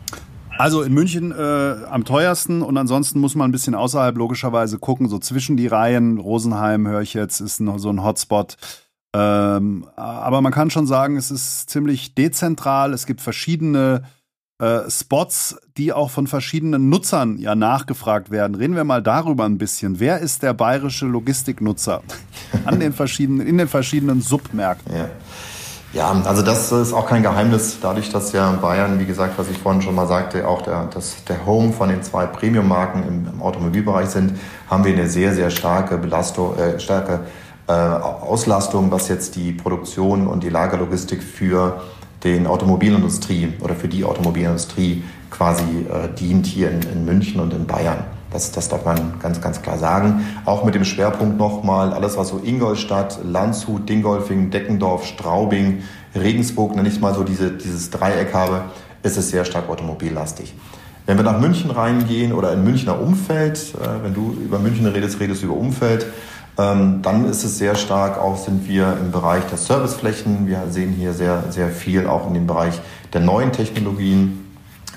Also 0.60 0.82
in 0.82 0.92
München 0.92 1.32
äh, 1.32 1.86
am 1.90 2.04
teuersten 2.04 2.60
und 2.60 2.76
ansonsten 2.76 3.18
muss 3.18 3.34
man 3.34 3.48
ein 3.48 3.52
bisschen 3.52 3.74
außerhalb 3.74 4.14
logischerweise 4.18 4.78
gucken, 4.78 5.08
so 5.08 5.18
zwischen 5.18 5.56
die 5.56 5.66
Reihen. 5.66 6.18
Rosenheim 6.18 6.86
höre 6.86 7.00
ich 7.00 7.14
jetzt, 7.14 7.40
ist 7.40 7.60
noch 7.60 7.78
so 7.78 7.88
ein 7.88 8.04
Hotspot. 8.04 8.58
Ähm, 9.14 9.88
aber 9.96 10.40
man 10.40 10.52
kann 10.52 10.70
schon 10.70 10.86
sagen, 10.86 11.16
es 11.16 11.30
ist 11.30 11.68
ziemlich 11.70 12.14
dezentral. 12.14 12.92
Es 12.92 13.06
gibt 13.06 13.20
verschiedene 13.20 14.02
äh, 14.60 14.90
Spots, 14.90 15.56
die 15.76 15.92
auch 15.92 16.10
von 16.10 16.26
verschiedenen 16.26 16.88
Nutzern 16.88 17.38
ja 17.38 17.54
nachgefragt 17.54 18.30
werden. 18.30 18.54
Reden 18.54 18.76
wir 18.76 18.84
mal 18.84 19.02
darüber 19.02 19.44
ein 19.46 19.58
bisschen. 19.58 19.98
Wer 20.00 20.18
ist 20.20 20.42
der 20.42 20.54
bayerische 20.54 21.06
Logistiknutzer 21.06 22.02
an 22.64 22.78
den 22.78 22.92
verschiedenen, 22.92 23.46
in 23.46 23.58
den 23.58 23.68
verschiedenen 23.68 24.20
Submärkten? 24.20 24.94
Ja. 24.94 25.08
Ja, 25.92 26.12
also 26.24 26.42
das 26.42 26.70
ist 26.70 26.92
auch 26.92 27.06
kein 27.06 27.24
Geheimnis. 27.24 27.78
Dadurch, 27.82 28.10
dass 28.10 28.30
ja 28.30 28.52
Bayern, 28.52 29.00
wie 29.00 29.06
gesagt, 29.06 29.36
was 29.38 29.50
ich 29.50 29.58
vorhin 29.58 29.82
schon 29.82 29.96
mal 29.96 30.06
sagte, 30.06 30.46
auch 30.46 30.62
der, 30.62 30.84
das, 30.84 31.24
der 31.24 31.44
Home 31.46 31.72
von 31.72 31.88
den 31.88 32.04
zwei 32.04 32.26
Premium-Marken 32.26 33.02
im, 33.08 33.26
im, 33.26 33.42
Automobilbereich 33.42 34.08
sind, 34.08 34.38
haben 34.68 34.84
wir 34.84 34.92
eine 34.92 35.08
sehr, 35.08 35.34
sehr 35.34 35.50
starke 35.50 35.98
Belastung, 35.98 36.56
äh, 36.56 36.78
starke 36.78 37.20
Auslastung, 37.70 38.90
was 38.90 39.08
jetzt 39.08 39.36
die 39.36 39.52
Produktion 39.52 40.26
und 40.26 40.42
die 40.42 40.48
Lagerlogistik 40.48 41.22
für 41.22 41.80
den 42.24 42.46
Automobilindustrie 42.46 43.54
oder 43.60 43.74
für 43.74 43.88
die 43.88 44.04
Automobilindustrie 44.04 45.02
quasi 45.30 45.62
äh, 45.62 46.14
dient 46.18 46.46
hier 46.46 46.70
in, 46.70 46.82
in, 46.82 47.04
München 47.04 47.40
und 47.40 47.52
in 47.52 47.66
Bayern. 47.66 48.04
Das, 48.30 48.52
das 48.52 48.68
darf 48.68 48.84
man 48.84 49.18
ganz, 49.20 49.40
ganz 49.40 49.62
klar 49.62 49.78
sagen. 49.78 50.24
Auch 50.44 50.64
mit 50.64 50.74
dem 50.74 50.84
Schwerpunkt 50.84 51.38
nochmal 51.38 51.92
alles, 51.92 52.16
was 52.16 52.28
so 52.28 52.40
Ingolstadt, 52.44 53.18
Landshut, 53.24 53.88
Dingolfing, 53.88 54.50
Deckendorf, 54.50 55.06
Straubing, 55.06 55.82
Regensburg, 56.14 56.76
nenne 56.76 56.88
ich 56.88 57.00
mal 57.00 57.14
so 57.14 57.24
diese, 57.24 57.50
dieses 57.50 57.90
Dreieck 57.90 58.34
habe, 58.34 58.64
ist 59.02 59.16
es 59.16 59.30
sehr 59.30 59.44
stark 59.44 59.68
automobillastig. 59.68 60.54
Wenn 61.06 61.16
wir 61.16 61.24
nach 61.24 61.40
München 61.40 61.70
reingehen 61.70 62.32
oder 62.32 62.52
in 62.52 62.62
Münchner 62.62 63.00
Umfeld, 63.00 63.74
äh, 63.74 64.04
wenn 64.04 64.14
du 64.14 64.36
über 64.44 64.58
München 64.58 64.86
redest, 64.86 65.18
redest 65.18 65.42
du 65.42 65.46
über 65.46 65.56
Umfeld, 65.56 66.06
dann 66.60 67.26
ist 67.28 67.44
es 67.44 67.58
sehr 67.58 67.74
stark, 67.74 68.18
auch 68.18 68.36
sind 68.36 68.68
wir 68.68 68.96
im 69.00 69.12
Bereich 69.12 69.44
der 69.46 69.58
Serviceflächen. 69.58 70.46
Wir 70.46 70.66
sehen 70.68 70.92
hier 70.92 71.12
sehr, 71.12 71.44
sehr 71.50 71.68
viel 71.68 72.06
auch 72.06 72.26
in 72.26 72.34
dem 72.34 72.46
Bereich 72.46 72.80
der 73.12 73.20
neuen 73.20 73.52
Technologien, 73.52 74.46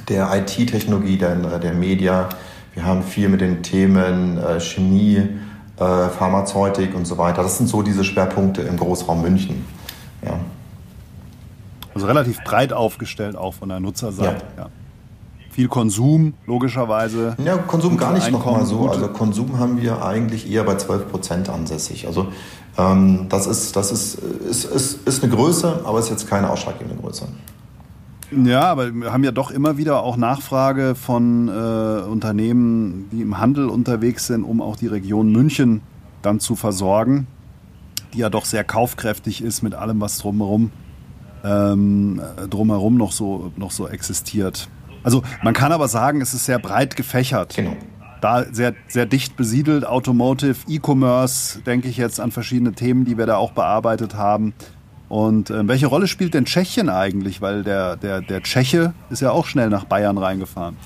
der 0.10 0.30
IT-Technologie, 0.36 1.18
der, 1.18 1.36
der 1.60 1.74
Media. 1.74 2.30
Wir 2.74 2.86
haben 2.86 3.04
viel 3.04 3.30
mit 3.30 3.42
den 3.42 3.62
Themen 3.64 4.38
äh, 4.38 4.60
Chemie, 4.60 5.18
äh, 5.78 6.10
Pharmazeutik 6.10 6.96
und 6.96 7.06
so 7.06 7.18
weiter. 7.18 7.44
Das 7.44 7.58
sind 7.58 7.68
so 7.68 7.82
diese 7.82 8.04
Schwerpunkte 8.04 8.62
im 8.62 8.78
Großraum 8.78 9.22
München. 9.22 9.66
Ja. 10.26 10.40
Also 11.94 12.08
relativ 12.08 12.44
breit 12.44 12.74
aufgestellt 12.74 13.36
auch 13.36 13.54
von 13.54 13.70
der 13.70 13.80
Nutzerseite. 13.80 14.44
Ja. 14.58 14.64
ja 14.64 14.70
viel 15.54 15.68
Konsum, 15.68 16.34
logischerweise. 16.46 17.36
Ja, 17.44 17.58
Konsum 17.58 17.98
gar 17.98 18.14
nicht 18.14 18.32
nochmal 18.32 18.66
so. 18.66 18.90
Also 18.90 19.08
Konsum 19.08 19.60
haben 19.60 19.82
wir 19.82 20.04
eigentlich 20.04 20.52
eher 20.52 20.64
bei 20.64 20.76
12 20.76 21.10
Prozent 21.10 21.50
ansässig. 21.50 22.08
Also 22.08 22.28
ähm, 22.78 23.28
das, 23.30 23.48
ist, 23.48 23.76
das 23.76 23.92
ist, 23.92 24.16
ist, 24.16 24.66
ist, 24.66 25.08
ist 25.08 25.24
eine 25.24 25.34
Größe, 25.34 25.82
aber 25.86 26.00
ist 26.00 26.10
jetzt 26.10 26.28
keine 26.28 26.50
ausschlaggebende 26.50 27.02
Größe. 27.02 27.28
Ja, 28.32 28.64
aber 28.64 28.92
wir 28.92 29.14
haben 29.14 29.24
ja 29.24 29.32
doch 29.32 29.52
immer 29.52 29.78
wieder 29.78 30.02
auch 30.02 30.18
Nachfrage 30.18 30.96
von 30.96 31.50
äh, 31.50 31.52
Unternehmen, 31.52 33.08
die 33.12 33.22
im 33.22 33.38
Handel 33.38 33.70
unterwegs 33.70 34.28
sind, 34.28 34.44
um 34.44 34.62
auch 34.62 34.76
die 34.76 34.88
Region 34.88 35.32
München 35.32 35.82
dann 36.24 36.40
zu 36.40 36.56
versorgen, 36.56 37.28
die 38.14 38.20
ja 38.20 38.30
doch 38.30 38.46
sehr 38.46 38.64
kaufkräftig 38.64 39.44
ist 39.44 39.62
mit 39.62 39.76
allem, 39.76 40.02
was 40.02 40.18
drumherum, 40.18 40.72
ähm, 41.44 42.22
drumherum 42.50 42.98
noch 42.98 43.12
so, 43.12 43.52
noch 43.56 43.72
so 43.72 43.88
existiert. 43.88 44.68
Also 45.04 45.24
man 45.44 45.54
kann 45.54 45.72
aber 45.72 45.88
sagen, 45.88 46.22
es 46.22 46.34
ist 46.34 46.46
sehr 46.46 46.60
breit 46.60 46.96
gefächert. 46.96 47.56
Genau. 47.56 47.76
Da 48.22 48.46
sehr, 48.50 48.74
sehr 48.88 49.06
dicht 49.06 49.36
besiedelt, 49.36 49.86
Automotive, 49.86 50.56
E-Commerce, 50.68 51.60
denke 51.60 51.90
ich 51.90 51.98
jetzt 51.98 52.22
an 52.22 52.32
verschiedene 52.32 52.72
Themen, 52.72 53.04
die 53.04 53.18
wir 53.18 53.26
da 53.26 53.36
auch 53.36 53.52
bearbeitet 53.52 54.16
haben. 54.16 54.54
Und 55.10 55.50
äh, 55.50 55.68
welche 55.68 55.88
Rolle 55.88 56.08
spielt 56.08 56.34
denn 56.34 56.46
Tschechien 56.46 56.90
eigentlich? 56.90 57.42
Weil 57.42 57.64
der, 57.64 57.98
der, 57.98 58.22
der 58.22 58.42
Tscheche 58.42 58.94
ist 59.10 59.22
ja 59.22 59.32
auch 59.32 59.46
schnell 59.46 59.70
nach 59.70 59.84
Bayern 59.84 60.18
reingefahren. 60.18 60.78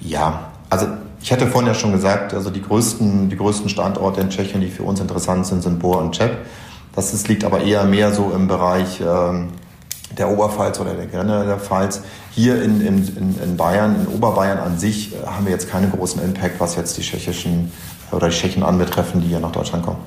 Ja, 0.00 0.52
also 0.70 0.86
ich 1.20 1.32
hatte 1.32 1.46
vorhin 1.46 1.66
ja 1.66 1.74
schon 1.74 1.92
gesagt, 1.92 2.34
also 2.34 2.50
die 2.50 2.62
größten, 2.62 3.28
die 3.28 3.36
größten 3.36 3.68
Standorte 3.68 4.20
in 4.20 4.30
Tschechien, 4.30 4.60
die 4.60 4.70
für 4.70 4.84
uns 4.84 5.00
interessant 5.00 5.46
sind, 5.46 5.62
sind 5.62 5.78
Bohr 5.78 5.98
und 5.98 6.12
Czep. 6.16 6.38
Das 6.94 7.12
ist, 7.12 7.28
liegt 7.28 7.44
aber 7.44 7.60
eher 7.60 7.84
mehr 7.84 8.12
so 8.12 8.32
im 8.34 8.48
Bereich 8.48 9.00
ähm, 9.00 9.48
der 10.16 10.30
Oberpfalz 10.30 10.80
oder 10.80 10.94
der 10.94 11.06
Grenze 11.06 11.44
der 11.44 11.58
Pfalz. 11.58 12.02
Hier 12.36 12.62
in, 12.62 12.82
in, 12.82 13.34
in 13.42 13.56
Bayern, 13.56 13.96
in 13.98 14.06
Oberbayern 14.08 14.58
an 14.58 14.78
sich, 14.78 15.14
äh, 15.14 15.26
haben 15.26 15.46
wir 15.46 15.52
jetzt 15.52 15.70
keinen 15.70 15.90
großen 15.90 16.22
Impact, 16.22 16.60
was 16.60 16.76
jetzt 16.76 16.96
die 16.98 17.00
tschechischen 17.00 17.72
oder 18.12 18.28
die 18.28 18.34
Tschechen 18.34 18.62
anbetreffen, 18.62 19.22
die 19.22 19.28
hier 19.28 19.40
nach 19.40 19.52
Deutschland 19.52 19.84
kommen. 19.84 20.00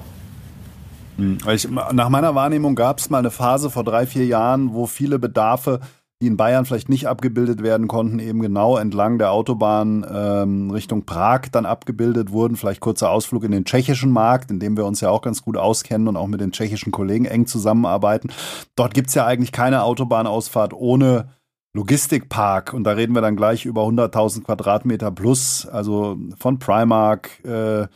Hm, 1.17 1.39
ich, 1.51 1.67
nach 1.69 2.09
meiner 2.09 2.35
Wahrnehmung 2.35 2.75
gab 2.75 2.99
es 2.99 3.09
mal 3.09 3.17
eine 3.17 3.31
Phase 3.31 3.71
vor 3.71 3.83
drei, 3.83 4.05
vier 4.05 4.27
Jahren, 4.27 4.73
wo 4.73 4.85
viele 4.85 5.17
Bedarfe 5.17 5.79
die 6.21 6.27
in 6.27 6.35
Bayern 6.35 6.65
vielleicht 6.65 6.89
nicht 6.89 7.07
abgebildet 7.07 7.63
werden 7.63 7.87
konnten, 7.87 8.19
eben 8.19 8.41
genau 8.41 8.75
entlang 8.75 9.19
der 9.19 9.31
Autobahn 9.31 10.05
ähm, 10.13 10.69
Richtung 10.69 11.05
Prag 11.05 11.43
dann 11.49 11.65
abgebildet 11.65 12.33
wurden. 12.33 12.57
Vielleicht 12.57 12.81
kurzer 12.81 13.09
Ausflug 13.09 13.45
in 13.45 13.53
den 13.53 13.63
tschechischen 13.63 14.11
Markt, 14.11 14.51
in 14.51 14.59
dem 14.59 14.75
wir 14.75 14.85
uns 14.85 14.99
ja 14.99 15.11
auch 15.11 15.21
ganz 15.21 15.41
gut 15.41 15.55
auskennen 15.55 16.09
und 16.09 16.17
auch 16.17 16.27
mit 16.27 16.41
den 16.41 16.51
tschechischen 16.51 16.91
Kollegen 16.91 17.23
eng 17.23 17.47
zusammenarbeiten. 17.47 18.31
Dort 18.75 18.93
gibt's 18.93 19.13
ja 19.13 19.25
eigentlich 19.25 19.53
keine 19.53 19.83
Autobahnausfahrt 19.83 20.73
ohne 20.73 21.29
Logistikpark 21.73 22.73
und 22.73 22.83
da 22.83 22.91
reden 22.91 23.13
wir 23.13 23.21
dann 23.21 23.35
gleich 23.35 23.65
über 23.65 23.83
100.000 23.83 24.43
Quadratmeter 24.43 25.11
plus, 25.11 25.67
also 25.67 26.17
von 26.37 26.57
Primark, 26.59 27.43
äh, 27.45 27.87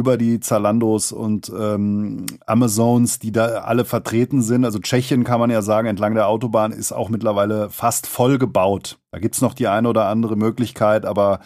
über 0.00 0.16
die 0.16 0.40
Zalandos 0.40 1.12
und 1.12 1.52
ähm, 1.56 2.24
Amazons, 2.46 3.18
die 3.18 3.32
da 3.32 3.58
alle 3.60 3.84
vertreten 3.84 4.40
sind. 4.40 4.64
Also 4.64 4.78
Tschechien 4.78 5.24
kann 5.24 5.38
man 5.38 5.50
ja 5.50 5.60
sagen, 5.60 5.86
entlang 5.88 6.14
der 6.14 6.26
Autobahn 6.26 6.72
ist 6.72 6.92
auch 6.92 7.10
mittlerweile 7.10 7.68
fast 7.68 8.06
voll 8.06 8.38
gebaut. 8.38 8.98
Da 9.12 9.18
gibt's 9.18 9.42
noch 9.42 9.52
die 9.52 9.68
eine 9.68 9.88
oder 9.88 10.06
andere 10.06 10.36
Möglichkeit, 10.36 11.04
aber 11.04 11.40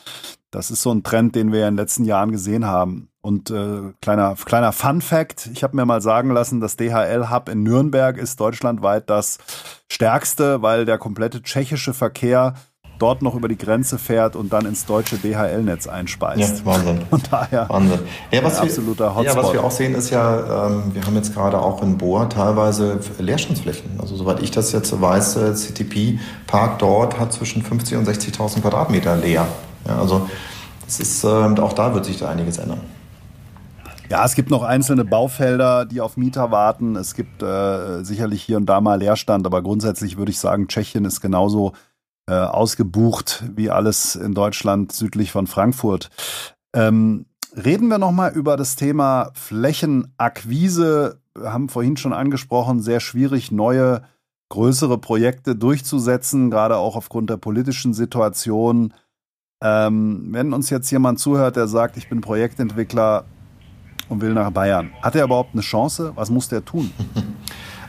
das 0.53 0.71
ist 0.71 0.83
so 0.83 0.93
ein 0.93 1.03
Trend, 1.03 1.35
den 1.35 1.51
wir 1.51 1.61
ja 1.61 1.69
in 1.69 1.75
den 1.75 1.83
letzten 1.83 2.05
Jahren 2.05 2.31
gesehen 2.31 2.65
haben. 2.65 3.09
Und 3.25 3.51
äh, 3.51 3.95
kleiner, 4.03 4.35
kleiner 4.45 4.73
Fun 4.73 5.01
Fact, 5.01 5.49
ich 5.51 5.65
habe 5.65 5.75
mir 5.75 5.87
mal 5.87 6.03
sagen 6.03 6.29
lassen, 6.29 6.61
das 6.61 6.77
DHL-Hub 6.77 7.49
in 7.49 7.63
Nürnberg 7.63 8.19
ist 8.19 8.39
deutschlandweit 8.39 9.09
das 9.09 9.39
stärkste, 9.91 10.61
weil 10.61 10.85
der 10.85 10.99
komplette 10.99 11.41
tschechische 11.41 11.95
Verkehr 11.95 12.53
dort 12.99 13.23
noch 13.23 13.35
über 13.35 13.49
die 13.49 13.57
Grenze 13.57 13.97
fährt 13.97 14.37
und 14.37 14.53
dann 14.53 14.67
ins 14.67 14.85
deutsche 14.85 15.17
DHL-Netz 15.17 15.87
einspeist. 15.87 16.59
Ja, 16.59 16.67
Wahnsinn. 16.67 17.01
Und 17.11 17.33
daher 17.33 17.67
Wahnsinn. 17.71 18.01
Ja, 18.31 18.45
was 18.45 18.59
ein 18.59 18.65
absoluter 18.65 19.15
Hotspot. 19.15 19.37
Ja, 19.37 19.43
was 19.43 19.53
wir 19.55 19.65
auch 19.65 19.71
sehen, 19.71 19.95
ist 19.95 20.11
ja, 20.11 20.67
ähm, 20.67 20.95
wir 20.95 21.07
haben 21.07 21.17
jetzt 21.17 21.33
gerade 21.33 21.59
auch 21.59 21.83
in 21.83 21.97
Boa 21.97 22.27
teilweise 22.27 23.01
Leerstandsflächen. 23.19 24.01
Also 24.03 24.17
soweit 24.17 24.43
ich 24.43 24.51
das 24.51 24.71
jetzt 24.73 25.01
weiß, 25.01 25.37
äh, 25.37 25.55
CTP 25.55 26.19
Park 26.47 26.79
dort 26.79 27.19
hat 27.19 27.33
zwischen 27.33 27.63
50 27.63 27.97
und 27.97 28.07
60.000 28.07 28.61
Quadratmeter 28.61 29.17
leer. 29.17 29.47
Ja, 29.89 29.99
also 29.99 30.29
das 30.85 31.01
ist, 31.01 31.25
äh, 31.25 31.29
auch 31.29 31.73
da 31.73 31.95
wird 31.95 32.05
sich 32.05 32.19
da 32.19 32.29
einiges 32.29 32.59
ändern. 32.59 32.81
Ja, 34.11 34.25
es 34.25 34.35
gibt 34.35 34.51
noch 34.51 34.63
einzelne 34.63 35.05
Baufelder, 35.05 35.87
die 35.87 36.01
auf 36.01 36.17
Mieter 36.17 36.51
warten. 36.51 36.95
Es 36.95 37.15
gibt 37.15 37.43
äh, 37.43 38.05
sicherlich 38.05 38.43
hier 38.43 38.59
und 38.59 38.67
da 38.67 38.81
mal 38.81 38.99
Leerstand, 38.99 39.47
aber 39.47 39.63
grundsätzlich 39.63 40.19
würde 40.19 40.31
ich 40.31 40.39
sagen, 40.39 40.69
Tschechien 40.69 41.07
ist 41.07 41.23
genauso 41.23 41.73
äh, 42.27 42.35
ausgebucht 42.35 43.45
wie 43.55 43.71
alles 43.71 44.15
in 44.15 44.35
Deutschland 44.35 44.93
südlich 44.93 45.33
von 45.33 45.47
Frankfurt. 45.47 46.11
Ähm, 46.75 47.27
reden 47.57 47.89
wir 47.89 47.99
nochmal 47.99 48.33
über 48.33 48.57
das 48.57 48.77
Thema 48.77 49.31
Flächenakquise. 49.35 51.21
Wir 51.37 51.53
haben 51.53 51.71
vorhin 51.71 51.97
schon 51.97 52.13
angesprochen, 52.13 52.83
sehr 52.83 53.01
schwierig, 53.01 53.53
neue, 53.53 54.03
größere 54.51 54.99
Projekte 54.99 55.57
durchzusetzen, 55.57 56.51
gerade 56.51 56.77
auch 56.77 56.97
aufgrund 56.97 57.31
der 57.31 57.39
politischen 57.39 57.95
Situation. 57.95 58.93
Ähm, 59.63 60.29
wenn 60.31 60.53
uns 60.53 60.69
jetzt 60.69 60.91
jemand 60.91 61.19
zuhört, 61.19 61.57
der 61.57 61.69
sagt, 61.69 61.97
ich 61.97 62.11
bin 62.11 62.21
Projektentwickler 62.21 63.25
und 64.09 64.21
will 64.21 64.33
nach 64.33 64.51
Bayern, 64.51 64.91
hat 65.03 65.15
er 65.15 65.25
überhaupt 65.25 65.51
eine 65.55 65.63
Chance? 65.63 66.13
Was 66.15 66.31
muss 66.31 66.49
der 66.49 66.65
tun? 66.65 66.91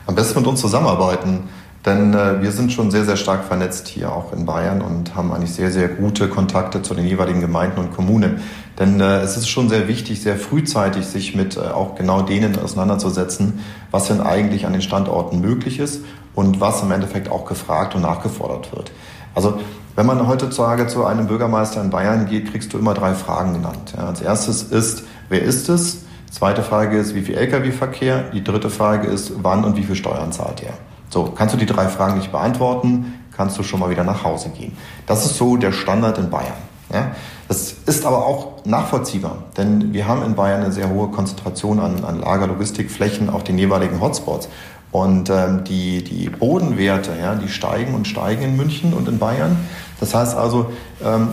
Am 0.06 0.14
besten 0.14 0.38
mit 0.38 0.48
uns 0.48 0.60
zusammenarbeiten. 0.60 1.44
Denn 1.86 2.14
äh, 2.14 2.42
wir 2.42 2.50
sind 2.50 2.72
schon 2.72 2.90
sehr, 2.90 3.04
sehr 3.04 3.16
stark 3.16 3.44
vernetzt 3.44 3.86
hier 3.86 4.12
auch 4.12 4.32
in 4.32 4.44
Bayern 4.44 4.82
und 4.82 5.14
haben 5.14 5.32
eigentlich 5.32 5.54
sehr, 5.54 5.70
sehr 5.70 5.88
gute 5.88 6.28
Kontakte 6.28 6.82
zu 6.82 6.94
den 6.94 7.06
jeweiligen 7.06 7.40
Gemeinden 7.40 7.78
und 7.78 7.94
Kommunen. 7.94 8.40
Denn 8.76 9.00
äh, 9.00 9.20
es 9.20 9.36
ist 9.36 9.48
schon 9.48 9.68
sehr 9.68 9.86
wichtig, 9.86 10.20
sehr 10.20 10.36
frühzeitig 10.36 11.06
sich 11.06 11.36
mit 11.36 11.56
äh, 11.56 11.60
auch 11.60 11.94
genau 11.94 12.22
denen 12.22 12.58
auseinanderzusetzen, 12.58 13.60
was 13.92 14.08
denn 14.08 14.20
eigentlich 14.20 14.66
an 14.66 14.72
den 14.72 14.82
Standorten 14.82 15.40
möglich 15.40 15.78
ist 15.78 16.00
und 16.34 16.60
was 16.60 16.82
im 16.82 16.90
Endeffekt 16.90 17.30
auch 17.30 17.44
gefragt 17.44 17.94
und 17.94 18.02
nachgefordert 18.02 18.74
wird. 18.74 18.90
Also 19.36 19.60
wenn 19.94 20.06
man 20.06 20.26
heutzutage 20.26 20.88
zu 20.88 21.06
einem 21.06 21.28
Bürgermeister 21.28 21.80
in 21.80 21.90
Bayern 21.90 22.26
geht, 22.26 22.50
kriegst 22.50 22.72
du 22.72 22.78
immer 22.78 22.94
drei 22.94 23.14
Fragen 23.14 23.54
genannt. 23.54 23.94
Ja, 23.96 24.08
als 24.08 24.20
erstes 24.20 24.64
ist, 24.64 25.04
wer 25.28 25.42
ist 25.42 25.68
es? 25.68 26.05
Zweite 26.30 26.62
Frage 26.62 26.98
ist, 26.98 27.14
wie 27.14 27.22
viel 27.22 27.36
Lkw-Verkehr? 27.36 28.30
Die 28.32 28.44
dritte 28.44 28.70
Frage 28.70 29.08
ist, 29.08 29.32
wann 29.42 29.64
und 29.64 29.76
wie 29.76 29.84
viel 29.84 29.96
Steuern 29.96 30.32
zahlt 30.32 30.62
er? 30.62 30.74
So, 31.08 31.24
kannst 31.24 31.54
du 31.54 31.58
die 31.58 31.66
drei 31.66 31.88
Fragen 31.88 32.18
nicht 32.18 32.32
beantworten, 32.32 33.14
kannst 33.36 33.58
du 33.58 33.62
schon 33.62 33.80
mal 33.80 33.90
wieder 33.90 34.04
nach 34.04 34.24
Hause 34.24 34.50
gehen. 34.50 34.76
Das 35.06 35.24
ist 35.24 35.36
so 35.36 35.56
der 35.56 35.72
Standard 35.72 36.18
in 36.18 36.30
Bayern. 36.30 36.52
Ja? 36.92 37.12
Das 37.48 37.72
ist 37.86 38.04
aber 38.04 38.26
auch 38.26 38.64
nachvollziehbar, 38.64 39.44
denn 39.56 39.92
wir 39.92 40.08
haben 40.08 40.22
in 40.24 40.34
Bayern 40.34 40.62
eine 40.62 40.72
sehr 40.72 40.90
hohe 40.90 41.08
Konzentration 41.08 41.78
an, 41.78 42.04
an 42.04 42.20
Lagerlogistikflächen 42.20 43.30
auf 43.30 43.44
den 43.44 43.56
jeweiligen 43.56 44.00
Hotspots. 44.00 44.48
Und 44.90 45.30
ähm, 45.30 45.64
die, 45.64 46.02
die 46.02 46.30
Bodenwerte, 46.30 47.12
ja, 47.20 47.34
die 47.34 47.48
steigen 47.48 47.94
und 47.94 48.06
steigen 48.06 48.42
in 48.42 48.56
München 48.56 48.94
und 48.94 49.08
in 49.08 49.18
Bayern. 49.18 49.56
Das 50.00 50.14
heißt 50.14 50.36
also, 50.36 50.72
ähm, 51.04 51.28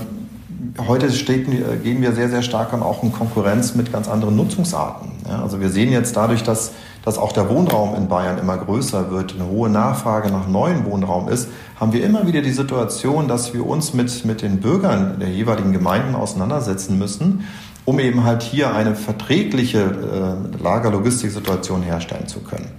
heute 0.87 1.11
steht, 1.11 1.45
gehen 1.83 2.01
wir 2.01 2.13
sehr, 2.13 2.29
sehr 2.29 2.41
stark 2.41 2.73
auch 2.73 3.03
in 3.03 3.11
Konkurrenz 3.11 3.75
mit 3.75 3.91
ganz 3.91 4.07
anderen 4.07 4.35
Nutzungsarten. 4.35 5.11
Ja, 5.27 5.41
also 5.41 5.61
wir 5.61 5.69
sehen 5.69 5.91
jetzt 5.91 6.15
dadurch, 6.15 6.43
dass 6.43 6.71
dass 7.03 7.17
auch 7.17 7.33
der 7.33 7.49
Wohnraum 7.49 7.95
in 7.95 8.07
Bayern 8.07 8.37
immer 8.37 8.57
größer 8.57 9.11
wird, 9.11 9.35
eine 9.35 9.47
hohe 9.47 9.69
Nachfrage 9.69 10.31
nach 10.31 10.47
neuen 10.47 10.85
Wohnraum 10.85 11.27
ist, 11.27 11.49
haben 11.79 11.91
wir 11.91 12.03
immer 12.03 12.25
wieder 12.27 12.41
die 12.41 12.51
Situation, 12.51 13.27
dass 13.27 13.53
wir 13.53 13.65
uns 13.65 13.93
mit, 13.93 14.25
mit 14.25 14.41
den 14.41 14.61
Bürgern 14.61 15.19
der 15.19 15.29
jeweiligen 15.29 15.73
Gemeinden 15.73 16.15
auseinandersetzen 16.15 16.97
müssen, 16.97 17.45
um 17.85 17.99
eben 17.99 18.23
halt 18.23 18.41
hier 18.41 18.73
eine 18.73 18.95
verträgliche 18.95 19.79
äh, 19.79 20.63
Lagerlogistiksituation 20.63 21.83
herstellen 21.83 22.27
zu 22.27 22.39
können. 22.39 22.69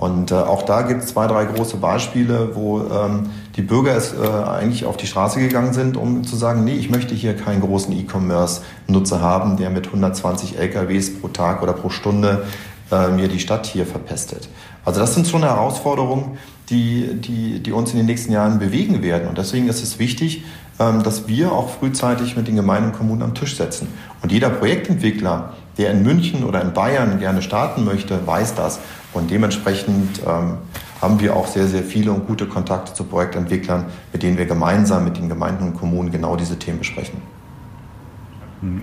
Und 0.00 0.30
äh, 0.30 0.34
auch 0.34 0.62
da 0.62 0.80
gibt 0.80 1.02
es 1.02 1.10
zwei, 1.10 1.26
drei 1.26 1.44
große 1.44 1.76
Beispiele, 1.76 2.56
wo 2.56 2.80
ähm, 2.80 3.28
die 3.56 3.60
Bürger 3.60 3.94
es 3.94 4.14
äh, 4.14 4.26
eigentlich 4.48 4.86
auf 4.86 4.96
die 4.96 5.06
Straße 5.06 5.38
gegangen 5.40 5.74
sind, 5.74 5.98
um 5.98 6.24
zu 6.24 6.36
sagen, 6.36 6.64
nee, 6.64 6.72
ich 6.72 6.88
möchte 6.88 7.14
hier 7.14 7.36
keinen 7.36 7.60
großen 7.60 7.92
E-Commerce-Nutzer 7.92 9.20
haben, 9.20 9.58
der 9.58 9.68
mit 9.68 9.88
120 9.88 10.58
LKWs 10.58 11.20
pro 11.20 11.28
Tag 11.28 11.62
oder 11.62 11.74
pro 11.74 11.90
Stunde 11.90 12.46
äh, 12.90 13.08
mir 13.08 13.28
die 13.28 13.38
Stadt 13.38 13.66
hier 13.66 13.84
verpestet. 13.84 14.48
Also 14.86 15.00
das 15.00 15.14
sind 15.14 15.28
schon 15.28 15.42
Herausforderungen, 15.42 16.38
die, 16.70 17.20
die, 17.20 17.60
die 17.62 17.72
uns 17.72 17.90
in 17.90 17.98
den 17.98 18.06
nächsten 18.06 18.32
Jahren 18.32 18.58
bewegen 18.58 19.02
werden. 19.02 19.28
Und 19.28 19.36
deswegen 19.36 19.68
ist 19.68 19.82
es 19.82 19.98
wichtig, 19.98 20.44
ähm, 20.78 21.02
dass 21.02 21.28
wir 21.28 21.52
auch 21.52 21.68
frühzeitig 21.68 22.38
mit 22.38 22.48
den 22.48 22.56
Gemeinden 22.56 22.92
und 22.92 22.96
Kommunen 22.96 23.22
am 23.22 23.34
Tisch 23.34 23.54
setzen. 23.54 23.88
Und 24.22 24.32
jeder 24.32 24.48
Projektentwickler, 24.48 25.52
der 25.80 25.92
in 25.92 26.02
München 26.02 26.44
oder 26.44 26.60
in 26.60 26.74
Bayern 26.74 27.18
gerne 27.18 27.40
starten 27.40 27.84
möchte, 27.84 28.26
weiß 28.26 28.54
das. 28.54 28.80
Und 29.14 29.30
dementsprechend 29.30 30.20
ähm, 30.26 30.58
haben 31.00 31.18
wir 31.20 31.34
auch 31.34 31.46
sehr, 31.46 31.66
sehr 31.66 31.82
viele 31.82 32.12
und 32.12 32.26
gute 32.26 32.46
Kontakte 32.46 32.92
zu 32.92 33.04
Projektentwicklern, 33.04 33.86
mit 34.12 34.22
denen 34.22 34.36
wir 34.36 34.44
gemeinsam 34.44 35.04
mit 35.04 35.16
den 35.16 35.30
Gemeinden 35.30 35.64
und 35.64 35.74
Kommunen 35.74 36.12
genau 36.12 36.36
diese 36.36 36.58
Themen 36.58 36.78
besprechen. 36.78 37.20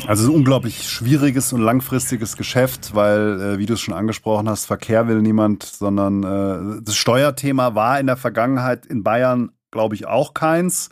Also 0.08 0.32
ein 0.32 0.36
unglaublich 0.36 0.90
schwieriges 0.90 1.54
und 1.54 1.62
langfristiges 1.62 2.36
Geschäft, 2.36 2.96
weil, 2.96 3.40
äh, 3.40 3.58
wie 3.60 3.68
du 3.68 3.76
es 3.76 3.80
schon 3.80 3.94
angesprochen 3.94 4.50
hast, 4.50 4.66
Verkehr 4.66 5.08
will 5.08 5.22
niemand, 5.22 5.64
sondern 5.64 6.24
äh, 6.24 6.82
das 6.82 6.96
Steuerthema 6.96 7.76
war 7.76 8.00
in 8.00 8.08
der 8.08 8.18
Vergangenheit 8.18 8.88
in 8.88 9.04
Bayern, 9.04 9.52
glaube 9.70 9.94
ich, 9.94 10.08
auch 10.08 10.34
keins. 10.34 10.90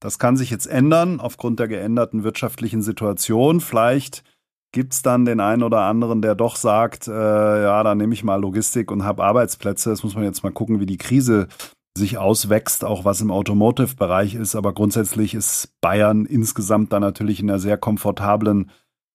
Das 0.00 0.18
kann 0.18 0.38
sich 0.38 0.48
jetzt 0.48 0.66
ändern 0.66 1.20
aufgrund 1.20 1.60
der 1.60 1.68
geänderten 1.68 2.24
wirtschaftlichen 2.24 2.80
Situation. 2.80 3.60
Vielleicht 3.60 4.24
gibt 4.72 4.94
es 4.94 5.02
dann 5.02 5.24
den 5.24 5.40
einen 5.40 5.62
oder 5.62 5.82
anderen, 5.82 6.22
der 6.22 6.34
doch 6.34 6.56
sagt, 6.56 7.06
äh, 7.06 7.62
ja, 7.62 7.82
dann 7.82 7.98
nehme 7.98 8.14
ich 8.14 8.24
mal 8.24 8.40
Logistik 8.40 8.90
und 8.90 9.04
habe 9.04 9.22
Arbeitsplätze. 9.22 9.90
Das 9.90 10.02
muss 10.02 10.14
man 10.14 10.24
jetzt 10.24 10.42
mal 10.42 10.52
gucken, 10.52 10.80
wie 10.80 10.86
die 10.86 10.98
Krise 10.98 11.48
sich 11.96 12.16
auswächst, 12.16 12.84
auch 12.84 13.04
was 13.04 13.20
im 13.20 13.30
Automotive-Bereich 13.30 14.34
ist. 14.34 14.56
Aber 14.56 14.72
grundsätzlich 14.72 15.34
ist 15.34 15.68
Bayern 15.82 16.24
insgesamt 16.24 16.92
da 16.92 17.00
natürlich 17.00 17.40
in 17.40 17.50
einer 17.50 17.58
sehr 17.58 17.76
komfortablen 17.76 18.70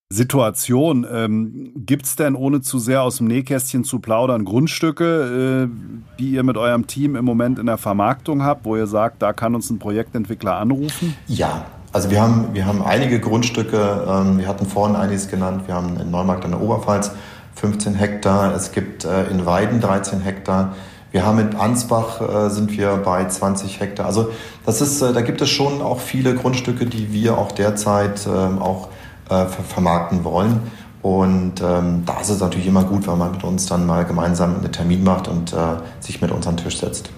Situation. 0.10 1.06
Ähm, 1.12 1.74
Gibt 1.76 2.06
es 2.06 2.16
denn, 2.16 2.36
ohne 2.36 2.62
zu 2.62 2.80
sehr 2.80 3.02
aus 3.02 3.18
dem 3.18 3.28
Nähkästchen 3.28 3.84
zu 3.84 4.00
plaudern, 4.00 4.46
Grundstücke, 4.46 5.68
äh, 5.68 6.18
die 6.20 6.32
ihr 6.32 6.44
mit 6.44 6.56
eurem 6.56 6.88
Team 6.88 7.16
im 7.16 7.26
Moment 7.26 7.60
in 7.60 7.66
der 7.66 7.78
Vermarktung 7.78 8.44
habt, 8.44 8.64
wo 8.64 8.78
ihr 8.78 8.88
sagt, 8.88 9.22
da 9.22 9.34
kann 9.34 9.56
uns 9.56 9.70
ein 9.70 9.80
Projektentwickler 9.80 10.56
anrufen? 10.56 11.16
Ja, 11.28 11.66
also 11.92 12.12
wir 12.12 12.22
haben, 12.22 12.50
wir 12.54 12.66
haben 12.66 12.84
einige 12.84 13.20
Grundstücke. 13.20 14.06
Ähm, 14.08 14.40
wir 14.40 14.48
hatten 14.48 14.66
vorhin 14.66 14.96
einiges 14.96 15.30
genannt. 15.30 15.64
Wir 15.68 15.76
haben 15.76 16.00
in 16.00 16.12
Neumarkt 16.12 16.46
an 16.46 16.52
der 16.52 16.62
Oberpfalz 16.62 17.12
15 17.56 17.96
Hektar. 17.96 18.54
Es 18.56 18.72
gibt 18.72 19.06
äh, 19.06 19.26
in 19.26 19.46
Weiden 19.46 19.82
13 19.82 20.22
Hektar. 20.22 20.76
Wir 21.12 21.26
haben 21.26 21.40
in 21.40 21.56
Ansbach 21.56 22.22
äh, 22.22 22.50
sind 22.50 22.78
wir 22.78 22.98
bei 22.98 23.26
20 23.26 23.80
Hektar. 23.80 24.06
Also 24.06 24.30
das 24.66 24.82
ist, 24.82 25.02
äh, 25.02 25.14
da 25.14 25.22
gibt 25.22 25.42
es 25.42 25.50
schon 25.50 25.82
auch 25.82 26.00
viele 26.00 26.36
Grundstücke, 26.36 26.86
die 26.86 27.14
wir 27.14 27.38
auch 27.38 27.52
derzeit 27.52 28.28
ähm, 28.28 28.62
auch 28.62 28.90
äh, 29.30 29.46
vermarkten 29.46 30.24
wollen. 30.24 30.60
Und 31.02 31.62
ähm, 31.62 32.04
da 32.06 32.20
ist 32.20 32.30
es 32.30 32.40
natürlich 32.40 32.68
immer 32.68 32.84
gut, 32.84 33.08
wenn 33.08 33.18
man 33.18 33.32
mit 33.32 33.44
uns 33.44 33.66
dann 33.66 33.86
mal 33.86 34.04
gemeinsam 34.04 34.56
einen 34.56 34.72
Termin 34.72 35.04
macht 35.04 35.28
und 35.28 35.54
äh, 35.54 35.58
sich 36.00 36.22
mit 36.22 36.32
uns 36.32 36.46
an 36.48 36.58
den 36.58 36.66
Tisch 36.66 36.78
setzt. 36.80 37.10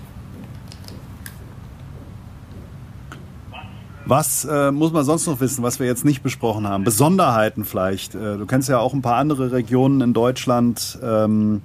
Was 4.09 4.43
äh, 4.43 4.71
muss 4.71 4.91
man 4.91 5.05
sonst 5.05 5.27
noch 5.27 5.39
wissen, 5.39 5.63
was 5.63 5.79
wir 5.79 5.85
jetzt 5.85 6.03
nicht 6.03 6.23
besprochen 6.23 6.67
haben? 6.67 6.83
Besonderheiten 6.83 7.63
vielleicht. 7.63 8.15
Äh, 8.15 8.37
du 8.37 8.47
kennst 8.47 8.67
ja 8.67 8.79
auch 8.79 8.95
ein 8.95 9.03
paar 9.03 9.17
andere 9.17 9.51
Regionen 9.51 10.01
in 10.01 10.13
Deutschland. 10.13 10.97
Ähm, 11.03 11.61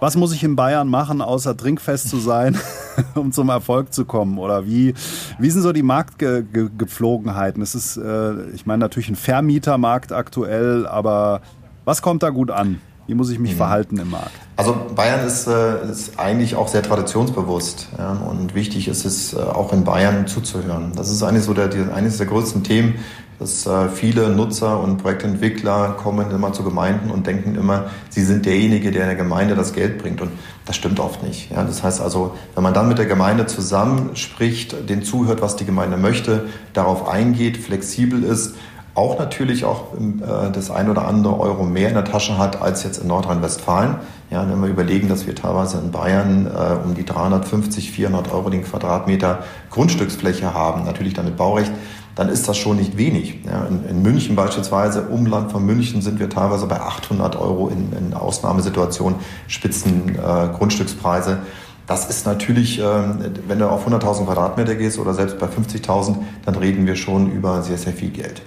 was 0.00 0.16
muss 0.16 0.34
ich 0.34 0.42
in 0.42 0.56
Bayern 0.56 0.88
machen, 0.88 1.22
außer 1.22 1.56
trinkfest 1.56 2.08
zu 2.08 2.18
sein, 2.18 2.58
um 3.14 3.30
zum 3.30 3.50
Erfolg 3.50 3.92
zu 3.92 4.04
kommen? 4.04 4.38
Oder 4.38 4.66
wie, 4.66 4.94
wie 5.38 5.48
sind 5.48 5.62
so 5.62 5.72
die 5.72 5.84
Marktgepflogenheiten? 5.84 7.62
Es 7.62 7.76
ist, 7.76 7.98
äh, 7.98 8.50
ich 8.50 8.66
meine, 8.66 8.80
natürlich 8.80 9.08
ein 9.08 9.14
Vermietermarkt 9.14 10.10
aktuell, 10.10 10.88
aber 10.88 11.40
was 11.84 12.02
kommt 12.02 12.24
da 12.24 12.30
gut 12.30 12.50
an? 12.50 12.80
Wie 13.06 13.14
muss 13.14 13.30
ich 13.30 13.38
mich 13.38 13.52
mhm. 13.52 13.56
verhalten 13.56 13.98
im 13.98 14.10
Markt? 14.10 14.32
Also 14.56 14.76
Bayern 14.94 15.26
ist, 15.26 15.46
äh, 15.46 15.88
ist 15.90 16.18
eigentlich 16.18 16.56
auch 16.56 16.68
sehr 16.68 16.82
traditionsbewusst 16.82 17.88
ja, 17.98 18.12
und 18.12 18.54
wichtig 18.54 18.88
ist 18.88 19.04
es 19.04 19.32
äh, 19.32 19.36
auch 19.36 19.72
in 19.72 19.84
Bayern 19.84 20.26
zuzuhören. 20.26 20.92
Das 20.96 21.10
ist 21.10 21.22
eigentlich 21.22 21.44
so 21.44 21.54
der, 21.54 21.70
eines 21.94 22.16
der 22.16 22.26
größten 22.26 22.64
Themen, 22.64 22.96
dass 23.38 23.66
äh, 23.66 23.88
viele 23.88 24.30
Nutzer 24.30 24.80
und 24.80 24.96
Projektentwickler 24.96 25.90
kommen 26.02 26.30
immer 26.30 26.52
zu 26.52 26.64
Gemeinden 26.64 27.10
und 27.10 27.26
denken 27.26 27.54
immer, 27.54 27.90
sie 28.08 28.24
sind 28.24 28.46
derjenige, 28.46 28.90
der 28.90 29.06
der 29.06 29.14
Gemeinde 29.14 29.54
das 29.54 29.72
Geld 29.72 29.98
bringt 29.98 30.20
und 30.22 30.30
das 30.64 30.74
stimmt 30.74 30.98
oft 30.98 31.22
nicht. 31.22 31.50
Ja, 31.50 31.62
das 31.62 31.82
heißt 31.82 32.00
also, 32.00 32.34
wenn 32.54 32.62
man 32.62 32.74
dann 32.74 32.88
mit 32.88 32.98
der 32.98 33.06
Gemeinde 33.06 33.46
zusammenspricht, 33.46 34.88
den 34.88 35.02
zuhört, 35.02 35.42
was 35.42 35.56
die 35.56 35.66
Gemeinde 35.66 35.96
möchte, 35.96 36.46
darauf 36.72 37.06
eingeht, 37.06 37.58
flexibel 37.58 38.24
ist 38.24 38.56
auch 38.96 39.18
natürlich 39.18 39.64
auch 39.64 39.92
äh, 39.94 40.50
das 40.52 40.70
ein 40.70 40.88
oder 40.90 41.06
andere 41.06 41.38
Euro 41.38 41.64
mehr 41.64 41.88
in 41.88 41.94
der 41.94 42.04
Tasche 42.04 42.38
hat 42.38 42.62
als 42.62 42.82
jetzt 42.82 42.98
in 42.98 43.08
Nordrhein-Westfalen. 43.08 43.96
Ja, 44.30 44.48
wenn 44.48 44.60
wir 44.60 44.68
überlegen, 44.68 45.08
dass 45.08 45.26
wir 45.26 45.34
teilweise 45.34 45.78
in 45.78 45.92
Bayern 45.92 46.46
äh, 46.46 46.84
um 46.84 46.94
die 46.94 47.04
350, 47.04 47.92
400 47.92 48.32
Euro 48.32 48.48
den 48.50 48.64
Quadratmeter 48.64 49.44
Grundstücksfläche 49.70 50.54
haben, 50.54 50.84
natürlich 50.84 51.12
dann 51.12 51.26
mit 51.26 51.36
Baurecht, 51.36 51.70
dann 52.14 52.30
ist 52.30 52.48
das 52.48 52.56
schon 52.56 52.78
nicht 52.78 52.96
wenig. 52.96 53.44
Ja, 53.44 53.66
in, 53.66 53.84
in, 53.86 54.02
München 54.02 54.34
beispielsweise, 54.34 55.02
Umland 55.02 55.52
von 55.52 55.64
München, 55.66 56.00
sind 56.00 56.18
wir 56.18 56.30
teilweise 56.30 56.66
bei 56.66 56.80
800 56.80 57.36
Euro 57.36 57.68
in, 57.68 57.92
in 57.92 58.14
Ausnahmesituationen, 58.14 59.18
Spitzen 59.46 60.16
äh, 60.16 60.48
Grundstückspreise. 60.56 61.40
Das 61.86 62.08
ist 62.08 62.24
natürlich, 62.24 62.78
ähm, 62.78 63.18
wenn 63.46 63.58
du 63.58 63.68
auf 63.68 63.86
100.000 63.86 64.24
Quadratmeter 64.24 64.74
gehst 64.74 64.98
oder 64.98 65.12
selbst 65.12 65.38
bei 65.38 65.46
50.000, 65.46 66.16
dann 66.46 66.54
reden 66.56 66.86
wir 66.86 66.96
schon 66.96 67.30
über 67.30 67.62
sehr, 67.62 67.76
sehr 67.76 67.92
viel 67.92 68.10
Geld. 68.10 68.40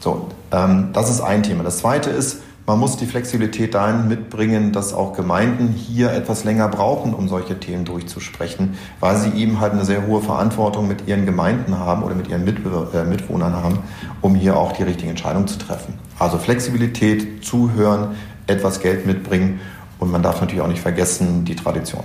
So, 0.00 0.28
ähm, 0.52 0.90
das 0.92 1.10
ist 1.10 1.20
ein 1.20 1.42
Thema. 1.42 1.64
Das 1.64 1.78
zweite 1.78 2.10
ist, 2.10 2.42
man 2.68 2.78
muss 2.78 2.98
die 2.98 3.06
Flexibilität 3.06 3.74
dahin 3.74 4.08
mitbringen, 4.08 4.72
dass 4.72 4.92
auch 4.92 5.14
Gemeinden 5.14 5.68
hier 5.68 6.12
etwas 6.12 6.44
länger 6.44 6.68
brauchen, 6.68 7.14
um 7.14 7.26
solche 7.26 7.58
Themen 7.58 7.86
durchzusprechen, 7.86 8.76
weil 9.00 9.16
sie 9.16 9.30
eben 9.30 9.58
halt 9.58 9.72
eine 9.72 9.86
sehr 9.86 10.06
hohe 10.06 10.20
Verantwortung 10.20 10.86
mit 10.86 11.08
ihren 11.08 11.24
Gemeinden 11.24 11.78
haben 11.78 12.02
oder 12.02 12.14
mit 12.14 12.28
ihren 12.28 12.46
äh, 12.46 13.04
Mitwohnern 13.04 13.54
haben, 13.54 13.78
um 14.20 14.34
hier 14.34 14.58
auch 14.58 14.72
die 14.72 14.82
richtigen 14.82 15.08
Entscheidungen 15.08 15.48
zu 15.48 15.58
treffen. 15.58 15.94
Also 16.18 16.36
Flexibilität, 16.36 17.42
zuhören, 17.42 18.16
etwas 18.46 18.80
Geld 18.80 19.06
mitbringen 19.06 19.60
und 19.98 20.12
man 20.12 20.22
darf 20.22 20.42
natürlich 20.42 20.60
auch 20.60 20.68
nicht 20.68 20.82
vergessen 20.82 21.46
die 21.46 21.56
Tradition. 21.56 22.04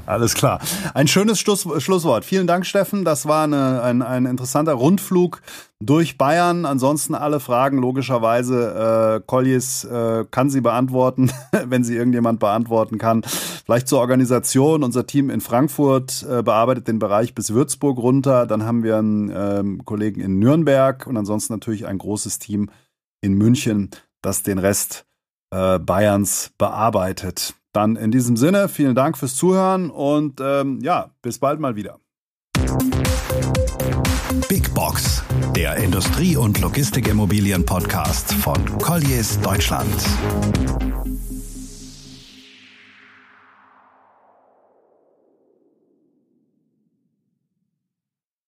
Alles 0.06 0.34
klar. 0.34 0.60
Ein 0.94 1.08
schönes 1.08 1.38
Schluss, 1.40 1.66
Schlusswort. 1.78 2.24
Vielen 2.24 2.46
Dank, 2.46 2.66
Steffen. 2.66 3.04
Das 3.04 3.26
war 3.26 3.44
eine, 3.44 3.82
ein, 3.82 4.02
ein 4.02 4.26
interessanter 4.26 4.74
Rundflug 4.74 5.42
durch 5.80 6.18
Bayern. 6.18 6.64
Ansonsten 6.64 7.14
alle 7.14 7.40
Fragen 7.40 7.78
logischerweise. 7.78 9.20
Äh, 9.20 9.26
Collies 9.26 9.84
äh, 9.84 10.24
kann 10.30 10.50
sie 10.50 10.60
beantworten, 10.60 11.30
wenn 11.66 11.84
sie 11.84 11.96
irgendjemand 11.96 12.40
beantworten 12.40 12.98
kann. 12.98 13.22
Vielleicht 13.22 13.88
zur 13.88 14.00
Organisation. 14.00 14.82
Unser 14.82 15.06
Team 15.06 15.30
in 15.30 15.40
Frankfurt 15.40 16.24
äh, 16.28 16.42
bearbeitet 16.42 16.88
den 16.88 16.98
Bereich 16.98 17.34
bis 17.34 17.52
Würzburg 17.52 17.98
runter. 17.98 18.46
Dann 18.46 18.64
haben 18.64 18.82
wir 18.82 18.98
einen 18.98 19.32
ähm, 19.34 19.84
Kollegen 19.84 20.20
in 20.20 20.38
Nürnberg 20.38 21.06
und 21.06 21.16
ansonsten 21.16 21.52
natürlich 21.52 21.86
ein 21.86 21.98
großes 21.98 22.38
Team 22.38 22.70
in 23.20 23.34
München, 23.34 23.90
das 24.22 24.42
den 24.42 24.58
Rest 24.58 25.06
äh, 25.50 25.78
Bayerns 25.78 26.52
bearbeitet. 26.58 27.54
Dann 27.74 27.96
in 27.96 28.12
diesem 28.12 28.36
Sinne, 28.36 28.68
vielen 28.68 28.94
Dank 28.94 29.18
fürs 29.18 29.34
Zuhören 29.34 29.90
und 29.90 30.40
ähm, 30.40 30.78
ja, 30.80 31.10
bis 31.22 31.40
bald 31.40 31.58
mal 31.58 31.74
wieder. 31.74 31.98
Big 34.48 34.72
Box, 34.72 35.24
der 35.56 35.76
Industrie- 35.76 36.36
und 36.36 36.60
Logistikimmobilien-Podcast 36.60 38.32
von 38.34 38.64
Colliers 38.78 39.40
Deutschland. 39.40 39.92